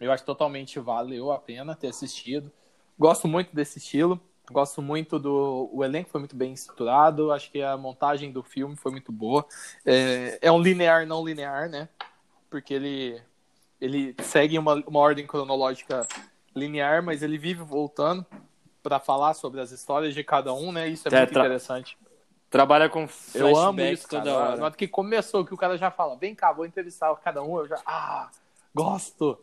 Eu 0.00 0.12
acho 0.12 0.22
que 0.22 0.26
totalmente 0.26 0.78
valeu 0.78 1.32
a 1.32 1.38
pena 1.38 1.74
ter 1.74 1.88
assistido. 1.88 2.50
Gosto 2.98 3.26
muito 3.26 3.54
desse 3.54 3.78
estilo. 3.78 4.20
Gosto 4.50 4.82
muito 4.82 5.18
do. 5.18 5.70
O 5.72 5.82
elenco 5.82 6.10
foi 6.10 6.20
muito 6.20 6.36
bem 6.36 6.52
estruturado. 6.52 7.32
Acho 7.32 7.50
que 7.50 7.62
a 7.62 7.76
montagem 7.76 8.30
do 8.30 8.42
filme 8.42 8.76
foi 8.76 8.92
muito 8.92 9.10
boa. 9.10 9.46
É, 9.86 10.38
é 10.42 10.52
um 10.52 10.60
linear 10.60 11.06
não 11.06 11.24
linear, 11.24 11.68
né? 11.68 11.88
Porque 12.50 12.74
ele, 12.74 13.20
ele 13.84 14.14
segue 14.22 14.58
uma, 14.58 14.74
uma 14.86 14.98
ordem 15.00 15.26
cronológica 15.26 16.06
linear, 16.54 17.02
mas 17.02 17.22
ele 17.22 17.36
vive 17.38 17.62
voltando 17.62 18.24
para 18.82 18.98
falar 19.00 19.34
sobre 19.34 19.60
as 19.60 19.70
histórias 19.70 20.14
de 20.14 20.22
cada 20.24 20.52
um, 20.54 20.70
né? 20.72 20.88
Isso 20.88 21.08
é 21.08 21.10
Tetra- 21.10 21.20
muito 21.26 21.38
interessante. 21.38 21.98
Trabalha 22.50 22.88
com 22.88 23.08
Eu 23.34 23.48
amo 23.56 23.78
flashback 23.78 23.92
isso, 23.94 24.08
cara. 24.08 24.22
toda 24.22 24.32
Na 24.38 24.44
hora. 24.50 24.64
hora 24.64 24.74
que 24.74 24.86
começou, 24.86 25.44
que 25.44 25.52
o 25.52 25.56
cara 25.56 25.76
já 25.76 25.90
fala, 25.90 26.16
vem 26.16 26.34
cá, 26.34 26.52
vou 26.52 26.64
entrevistar 26.64 27.14
cada 27.16 27.42
um, 27.42 27.58
eu 27.58 27.66
já, 27.66 27.80
ah, 27.84 28.28
gosto. 28.74 29.38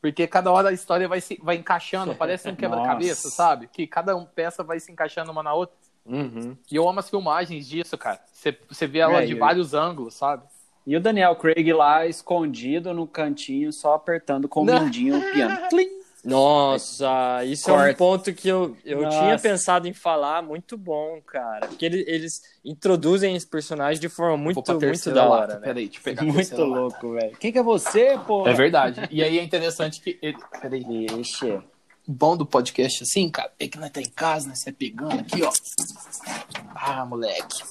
Porque 0.00 0.26
cada 0.26 0.50
hora 0.50 0.68
a 0.68 0.72
história 0.72 1.06
vai, 1.08 1.20
se, 1.20 1.38
vai 1.42 1.56
encaixando, 1.56 2.14
parece 2.16 2.48
um 2.48 2.54
quebra-cabeça, 2.56 3.28
sabe? 3.30 3.68
Que 3.68 3.86
cada 3.86 4.16
um, 4.16 4.24
peça 4.24 4.62
vai 4.62 4.80
se 4.80 4.90
encaixando 4.90 5.30
uma 5.30 5.42
na 5.42 5.52
outra. 5.54 5.74
Uhum. 6.06 6.56
E 6.70 6.76
eu 6.76 6.88
amo 6.88 7.00
as 7.00 7.08
filmagens 7.10 7.66
disso, 7.66 7.96
cara. 7.98 8.20
Você, 8.32 8.58
você 8.68 8.86
vê 8.86 8.98
ela 9.00 9.22
É, 9.22 9.26
de 9.26 9.32
eu- 9.32 9.38
vários 9.38 9.74
ângulos, 9.74 10.14
sabe? 10.14 10.42
E 10.86 10.96
o 10.96 11.00
Daniel 11.00 11.34
Craig 11.36 11.72
lá, 11.72 12.06
escondido 12.06 12.92
no 12.92 13.06
cantinho, 13.06 13.72
só 13.72 13.94
apertando 13.94 14.48
com 14.48 14.60
o 14.62 14.64
mindinho 14.64 15.18
o 15.18 15.32
piano. 15.32 15.58
Nossa, 16.24 17.44
isso 17.44 17.68
é 17.68 17.72
um 17.74 17.76
Corta. 17.76 17.94
ponto 17.98 18.32
que 18.32 18.48
eu, 18.48 18.74
eu 18.82 19.02
Nossa. 19.02 19.18
tinha 19.18 19.38
pensado 19.38 19.86
em 19.86 19.92
falar, 19.92 20.42
muito 20.42 20.74
bom, 20.78 21.20
cara. 21.26 21.66
Porque 21.66 21.84
ele- 21.84 22.02
eles 22.08 22.40
introduzem 22.64 23.36
esse 23.36 23.46
personagem 23.46 24.00
de 24.00 24.08
forma 24.08 24.34
muito, 24.38 24.56
muito 24.72 25.10
da 25.12 25.24
lata, 25.26 25.42
hora, 25.52 25.54
né? 25.60 25.66
Peraí, 25.66 25.84
deixa 25.84 25.98
eu 25.98 26.02
pegar 26.02 26.22
a 26.22 26.24
Muito 26.32 26.50
lata. 26.52 26.64
louco, 26.64 27.12
velho. 27.12 27.36
Quem 27.36 27.52
que 27.52 27.58
é 27.58 27.62
você, 27.62 28.18
pô? 28.26 28.48
É 28.48 28.54
verdade. 28.54 29.06
E 29.10 29.22
aí 29.22 29.38
é 29.38 29.42
interessante 29.42 30.00
que. 30.00 30.18
Ele... 30.22 30.38
Peraí. 30.62 31.06
Vixe. 31.14 31.46
O 32.08 32.12
bom 32.12 32.34
do 32.38 32.46
podcast 32.46 33.02
assim, 33.02 33.28
cara, 33.30 33.52
é 33.60 33.68
que 33.68 33.78
nós 33.78 33.90
tá 33.90 34.00
em 34.00 34.08
casa, 34.08 34.48
né? 34.48 34.54
Você 34.54 34.72
pegando 34.72 35.20
aqui, 35.20 35.42
ó. 35.42 35.50
Ah, 36.74 37.04
moleque. 37.04 37.62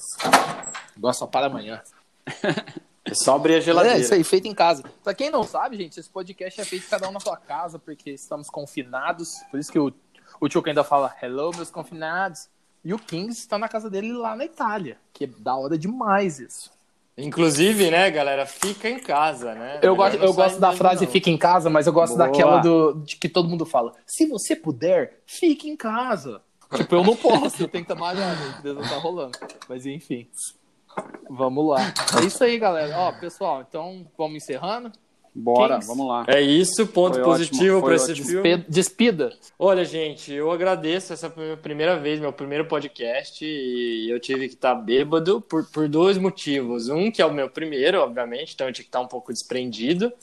Gosto 0.98 1.20
só 1.22 1.28
para 1.28 1.48
amanhã. 1.48 1.82
É 3.14 3.24
só 3.24 3.36
abrir 3.36 3.54
a 3.54 3.58
É, 3.58 3.62
geladeira. 3.62 3.98
isso 4.00 4.14
aí, 4.14 4.24
feito 4.24 4.48
em 4.48 4.54
casa. 4.54 4.84
Pra 5.04 5.14
quem 5.14 5.30
não 5.30 5.44
sabe, 5.44 5.78
gente, 5.78 6.00
esse 6.00 6.10
podcast 6.10 6.60
é 6.60 6.66
feito 6.66 6.90
cada 6.90 7.08
um 7.08 7.12
na 7.12 7.20
sua 7.20 7.38
casa, 7.38 7.78
porque 7.80 8.10
estamos 8.12 8.50
confinados. 8.50 9.36
Por 9.52 9.60
isso 9.60 9.72
que 9.72 9.80
o, 9.80 9.94
o 10.42 10.50
Tchuca 10.50 10.72
ainda 10.72 10.84
fala, 10.84 11.14
hello, 11.22 11.52
meus 11.56 11.70
confinados. 11.70 12.50
E 12.84 12.94
o 12.94 13.00
Kings 13.00 13.40
está 13.40 13.58
na 13.58 13.70
casa 13.70 13.90
dele 13.90 14.12
lá 14.12 14.36
na 14.36 14.44
Itália, 14.46 14.98
que 15.14 15.24
é 15.24 15.28
da 15.28 15.56
hora 15.56 15.78
demais 15.78 16.40
isso. 16.40 16.72
Inclusive, 17.16 17.92
né, 17.92 18.10
galera, 18.10 18.46
fica 18.46 18.90
em 18.90 18.98
casa, 19.00 19.54
né? 19.54 19.76
Eu 19.84 19.92
Melhor 19.94 19.96
gosto, 19.96 20.18
não 20.20 20.26
eu 20.26 20.34
gosto 20.34 20.60
da 20.60 20.72
frase 20.74 21.06
não. 21.06 21.12
fica 21.12 21.30
em 21.30 21.38
casa, 21.38 21.70
mas 21.70 21.86
eu 21.86 21.94
gosto 21.94 22.18
Boa. 22.18 22.26
daquela 22.28 22.58
do, 22.60 22.94
de 23.06 23.16
que 23.18 23.30
todo 23.30 23.48
mundo 23.48 23.66
fala. 23.68 23.94
Se 24.08 24.26
você 24.26 24.56
puder, 24.56 25.22
fique 25.28 25.70
em 25.70 25.78
casa. 25.78 26.42
Tipo, 26.76 26.96
eu 26.96 27.04
não 27.04 27.16
posso, 27.16 27.62
eu 27.64 27.68
tenho 27.68 27.84
que 27.84 27.88
trabalhar, 27.94 28.36
né? 28.36 28.54
a 28.56 28.58
empresa 28.58 28.82
tá 28.82 28.98
rolando. 28.98 29.38
Mas 29.70 29.86
enfim. 29.86 30.28
Vamos 31.30 31.68
lá. 31.68 31.94
É 32.22 32.26
isso 32.26 32.44
aí, 32.44 32.58
galera. 32.60 32.96
Ó, 32.98 33.12
pessoal, 33.14 33.66
então 33.68 34.06
vamos 34.18 34.38
encerrando. 34.38 34.92
Bora, 35.36 35.76
Kings. 35.76 35.88
vamos 35.88 36.08
lá. 36.08 36.26
É 36.28 36.40
isso, 36.40 36.86
ponto 36.86 37.16
Foi 37.16 37.24
positivo 37.24 37.82
para 37.82 37.96
esse 37.96 38.12
ótimo. 38.12 38.28
filme. 38.28 38.58
Despida. 38.70 39.34
Olha, 39.58 39.84
gente, 39.84 40.32
eu 40.32 40.52
agradeço 40.52 41.12
essa 41.12 41.28
minha 41.36 41.58
primeira 41.58 41.98
vez, 41.98 42.20
meu 42.20 42.32
primeiro 42.32 42.66
podcast, 42.66 43.44
e 43.44 44.12
eu 44.12 44.20
tive 44.20 44.48
que 44.48 44.54
estar 44.54 44.76
bêbado 44.76 45.42
por, 45.42 45.66
por 45.72 45.90
dois 45.90 46.20
motivos. 46.20 46.88
Um, 46.88 47.10
que 47.10 47.20
é 47.20 47.26
o 47.26 47.34
meu 47.34 47.50
primeiro, 47.50 48.00
obviamente, 48.00 48.54
então 48.54 48.68
eu 48.68 48.74
tinha 48.74 48.84
que 48.84 48.90
estar 48.90 49.02
um 49.02 49.08
pouco 49.08 49.34
desprendido. 49.34 50.14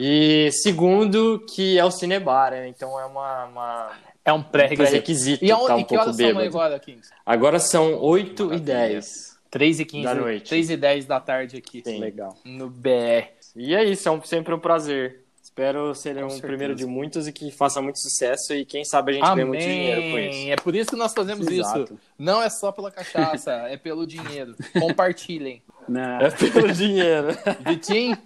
E 0.00 0.50
segundo, 0.52 1.44
que 1.54 1.78
é 1.78 1.84
o 1.84 1.90
Cinebar, 1.92 2.50
né? 2.50 2.66
Então 2.68 2.98
é 2.98 3.04
uma, 3.06 3.44
uma 3.44 3.90
É 4.24 4.32
um 4.32 4.42
pré-requisito. 4.42 4.88
pré-requisito 4.90 5.44
E, 5.44 5.48
estar 5.50 5.60
aonde, 5.60 5.72
um 5.74 5.78
e 5.78 5.84
que 5.84 5.88
pouco 5.90 6.02
horas 6.02 6.16
são 6.16 6.26
bêbado. 6.26 6.46
agora, 6.46 6.78
Kings? 6.80 7.08
Agora 7.24 7.58
são 7.60 8.00
8 8.02 8.54
e 8.54 8.58
10 8.58 9.38
3 9.50 9.80
e 9.80 9.84
15 9.84 10.04
Da 10.04 10.14
noite. 10.14 10.48
3 10.48 10.70
e 10.70 10.76
10 10.76 11.06
da 11.06 11.18
tarde 11.20 11.56
aqui. 11.56 11.82
Sim. 11.84 11.98
Legal. 11.98 12.36
No 12.44 12.68
BR. 12.70 13.28
E 13.56 13.74
é 13.74 13.84
isso, 13.84 14.08
é 14.08 14.12
um- 14.12 14.22
sempre 14.22 14.54
um 14.54 14.58
prazer. 14.58 15.24
Espero 15.42 15.92
ser 15.94 16.12
um 16.24 16.30
certeza. 16.30 16.46
primeiro 16.46 16.74
de 16.76 16.86
muitos 16.86 17.26
e 17.26 17.32
que 17.32 17.50
faça 17.50 17.82
muito 17.82 17.98
sucesso 17.98 18.54
e 18.54 18.64
quem 18.64 18.84
sabe 18.84 19.10
a 19.10 19.14
gente 19.16 19.34
ganhe 19.34 19.44
muito 19.44 19.60
dinheiro 19.60 20.00
com 20.02 20.06
isso. 20.18 20.38
Amém. 20.38 20.52
É 20.52 20.56
por 20.56 20.74
isso 20.76 20.90
que 20.90 20.96
nós 20.96 21.12
fazemos 21.12 21.46
Exato. 21.48 21.82
isso. 21.94 21.98
Não 22.16 22.40
é 22.40 22.48
só 22.48 22.70
pela 22.70 22.90
cachaça, 22.90 23.52
é 23.68 23.76
pelo 23.76 24.06
dinheiro. 24.06 24.54
Compartilhem. 24.78 25.60
Né? 25.88 26.18
É 26.22 26.30
pelo 26.50 26.72
dinheiro. 26.72 27.28
Vitinho, 27.66 28.16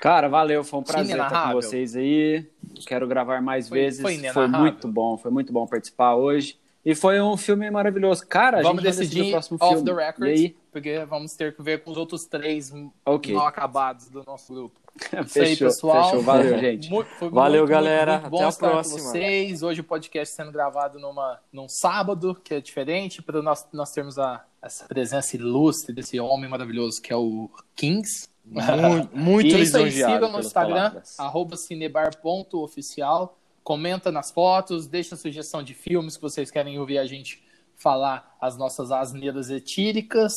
Cara, 0.00 0.28
valeu, 0.28 0.62
foi 0.64 0.80
um 0.80 0.82
prazer 0.82 1.16
estar 1.18 1.48
com 1.48 1.52
vocês 1.54 1.96
aí. 1.96 2.46
Quero 2.86 3.06
gravar 3.06 3.40
mais 3.42 3.68
Foi- 3.68 3.78
vezes. 3.80 4.00
foi 4.00 4.18
Foi, 4.32 4.46
muito 4.48 4.86
bom, 4.88 5.16
foi 5.18 5.30
muito 5.30 5.52
bom 5.52 5.66
participar 5.66 6.14
hoje. 6.14 6.58
E 6.84 6.94
foi 6.94 7.20
um 7.20 7.36
filme 7.36 7.70
maravilhoso. 7.70 8.26
Cara, 8.26 8.60
a 8.60 8.62
vamos 8.62 8.82
gente 8.82 8.92
vai 8.94 8.98
decidir 9.04 9.20
o 9.20 9.24
decidir 9.24 9.30
próximo 9.32 9.58
off 9.60 9.74
filme. 9.74 9.84
the 9.84 9.90
E 9.90 10.06
record, 10.06 10.28
aí? 10.30 10.56
porque 10.72 11.04
vamos 11.04 11.32
ter 11.34 11.54
que 11.54 11.62
ver 11.62 11.82
com 11.82 11.90
os 11.90 11.96
outros 11.98 12.24
três 12.24 12.72
Ok. 13.04 13.34
mal 13.34 13.46
acabados 13.46 14.08
do 14.08 14.24
nosso 14.24 14.52
grupo. 14.54 14.80
Isso 15.26 15.38
aí, 15.38 15.46
Fechou, 15.50 15.68
pessoal. 15.68 16.04
fechou. 16.04 16.22
Valeu, 16.22 16.58
gente. 16.58 16.90
Mu- 16.90 17.04
foi 17.04 17.28
Valeu, 17.28 17.60
muito, 17.60 17.70
galera. 17.70 18.12
Muito, 18.12 18.22
muito 18.22 18.30
bom 18.42 18.48
Até 18.48 18.54
a 18.66 18.70
próxima. 18.70 18.98
Vocês. 18.98 19.62
Hoje 19.62 19.80
o 19.82 19.84
podcast 19.84 20.34
sendo 20.34 20.50
gravado 20.50 20.98
numa, 20.98 21.38
num 21.52 21.68
sábado, 21.68 22.34
que 22.42 22.54
é 22.54 22.60
diferente, 22.60 23.20
para 23.22 23.42
nós, 23.42 23.66
nós 23.72 23.92
termos 23.92 24.18
a, 24.18 24.42
essa 24.62 24.86
presença 24.86 25.36
ilustre 25.36 25.94
desse 25.94 26.18
homem 26.18 26.48
maravilhoso 26.48 27.00
que 27.02 27.12
é 27.12 27.16
o 27.16 27.50
Kings. 27.76 28.28
Muito, 28.44 29.16
muito 29.16 29.46
e 29.54 29.54
é 29.54 29.58
isso 29.60 29.76
aí, 29.76 29.92
sigam 29.92 30.32
no 30.32 30.40
Instagram, 30.40 30.74
palavras. 30.74 31.20
arroba 31.20 31.56
cinebar.oficial. 31.56 33.36
Comenta 33.70 34.10
nas 34.10 34.32
fotos, 34.32 34.88
deixa 34.88 35.14
sugestão 35.14 35.62
de 35.62 35.74
filmes 35.74 36.16
que 36.16 36.22
vocês 36.22 36.50
querem 36.50 36.76
ouvir 36.80 36.98
a 36.98 37.06
gente 37.06 37.40
falar 37.76 38.36
as 38.40 38.58
nossas 38.58 38.90
asneiras 38.90 39.48
etíricas. 39.48 40.32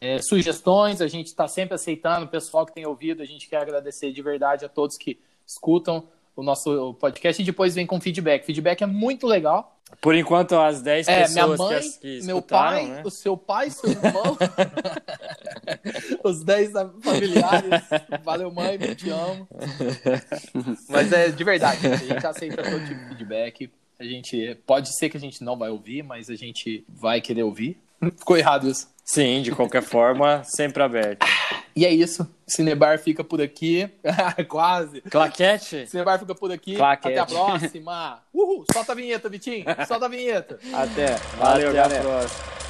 É, 0.00 0.18
sugestões, 0.20 1.00
a 1.00 1.06
gente 1.06 1.28
está 1.28 1.46
sempre 1.46 1.76
aceitando. 1.76 2.26
O 2.26 2.28
pessoal 2.28 2.66
que 2.66 2.74
tem 2.74 2.84
ouvido, 2.84 3.22
a 3.22 3.24
gente 3.24 3.48
quer 3.48 3.58
agradecer 3.58 4.10
de 4.10 4.20
verdade 4.20 4.64
a 4.64 4.68
todos 4.68 4.96
que 4.96 5.20
escutam 5.46 6.08
o 6.36 6.42
nosso 6.42 6.94
podcast 6.94 7.40
e 7.40 7.44
depois 7.44 7.74
vem 7.74 7.86
com 7.86 8.00
feedback. 8.00 8.44
Feedback 8.44 8.82
é 8.82 8.86
muito 8.86 9.26
legal. 9.26 9.74
Por 10.00 10.14
enquanto, 10.14 10.56
as 10.56 10.82
10 10.82 11.06
É, 11.08 11.20
pessoas 11.22 11.34
minha 11.34 11.56
mãe, 11.56 11.80
que, 11.80 12.20
que 12.20 12.26
meu 12.26 12.42
pai, 12.42 12.86
né? 12.86 13.02
o 13.04 13.10
seu 13.10 13.36
pai, 13.36 13.70
seu 13.70 13.90
irmão, 13.90 14.36
os 16.24 16.42
10 16.42 16.72
familiares. 17.00 17.82
Valeu, 18.24 18.50
mãe, 18.50 18.78
te 18.94 19.10
amo. 19.10 19.46
Mas 20.88 21.12
é 21.12 21.28
de 21.28 21.44
verdade, 21.44 21.86
a 21.86 21.96
gente 21.96 22.26
aceita 22.26 22.62
todo 22.62 22.84
tipo 22.86 23.00
de 23.00 23.08
feedback. 23.08 23.70
A 23.98 24.04
gente 24.04 24.56
pode 24.66 24.96
ser 24.96 25.08
que 25.08 25.16
a 25.16 25.20
gente 25.20 25.44
não 25.44 25.56
vai 25.56 25.70
ouvir, 25.70 26.02
mas 26.02 26.28
a 26.28 26.34
gente 26.34 26.84
vai 26.88 27.20
querer 27.20 27.44
ouvir. 27.44 27.80
Ficou 28.18 28.36
errado 28.36 28.68
isso. 28.68 28.88
Sim, 29.04 29.40
de 29.40 29.52
qualquer 29.52 29.82
forma, 29.82 30.42
sempre 30.44 30.82
aberto. 30.82 31.24
E 31.76 31.84
é 31.84 31.90
isso. 31.92 32.28
Cinebar 32.46 32.98
fica 32.98 33.24
por 33.24 33.40
aqui. 33.42 33.90
Quase. 34.48 35.00
Claquete? 35.02 35.86
Cinebar 35.88 36.18
fica 36.20 36.34
por 36.34 36.52
aqui. 36.52 36.76
Claquete. 36.76 37.18
Até 37.18 37.20
a 37.20 37.26
próxima. 37.26 38.22
Uhul. 38.32 38.64
Solta 38.72 38.92
a 38.92 38.94
vinheta, 38.94 39.28
Vitinho. 39.28 39.64
Solta 39.86 40.06
a 40.06 40.08
vinheta. 40.08 40.58
Até. 40.72 41.16
Valeu, 41.38 41.70
Até 41.70 41.76
galera. 41.76 42.00
a 42.00 42.02
próxima. 42.02 42.63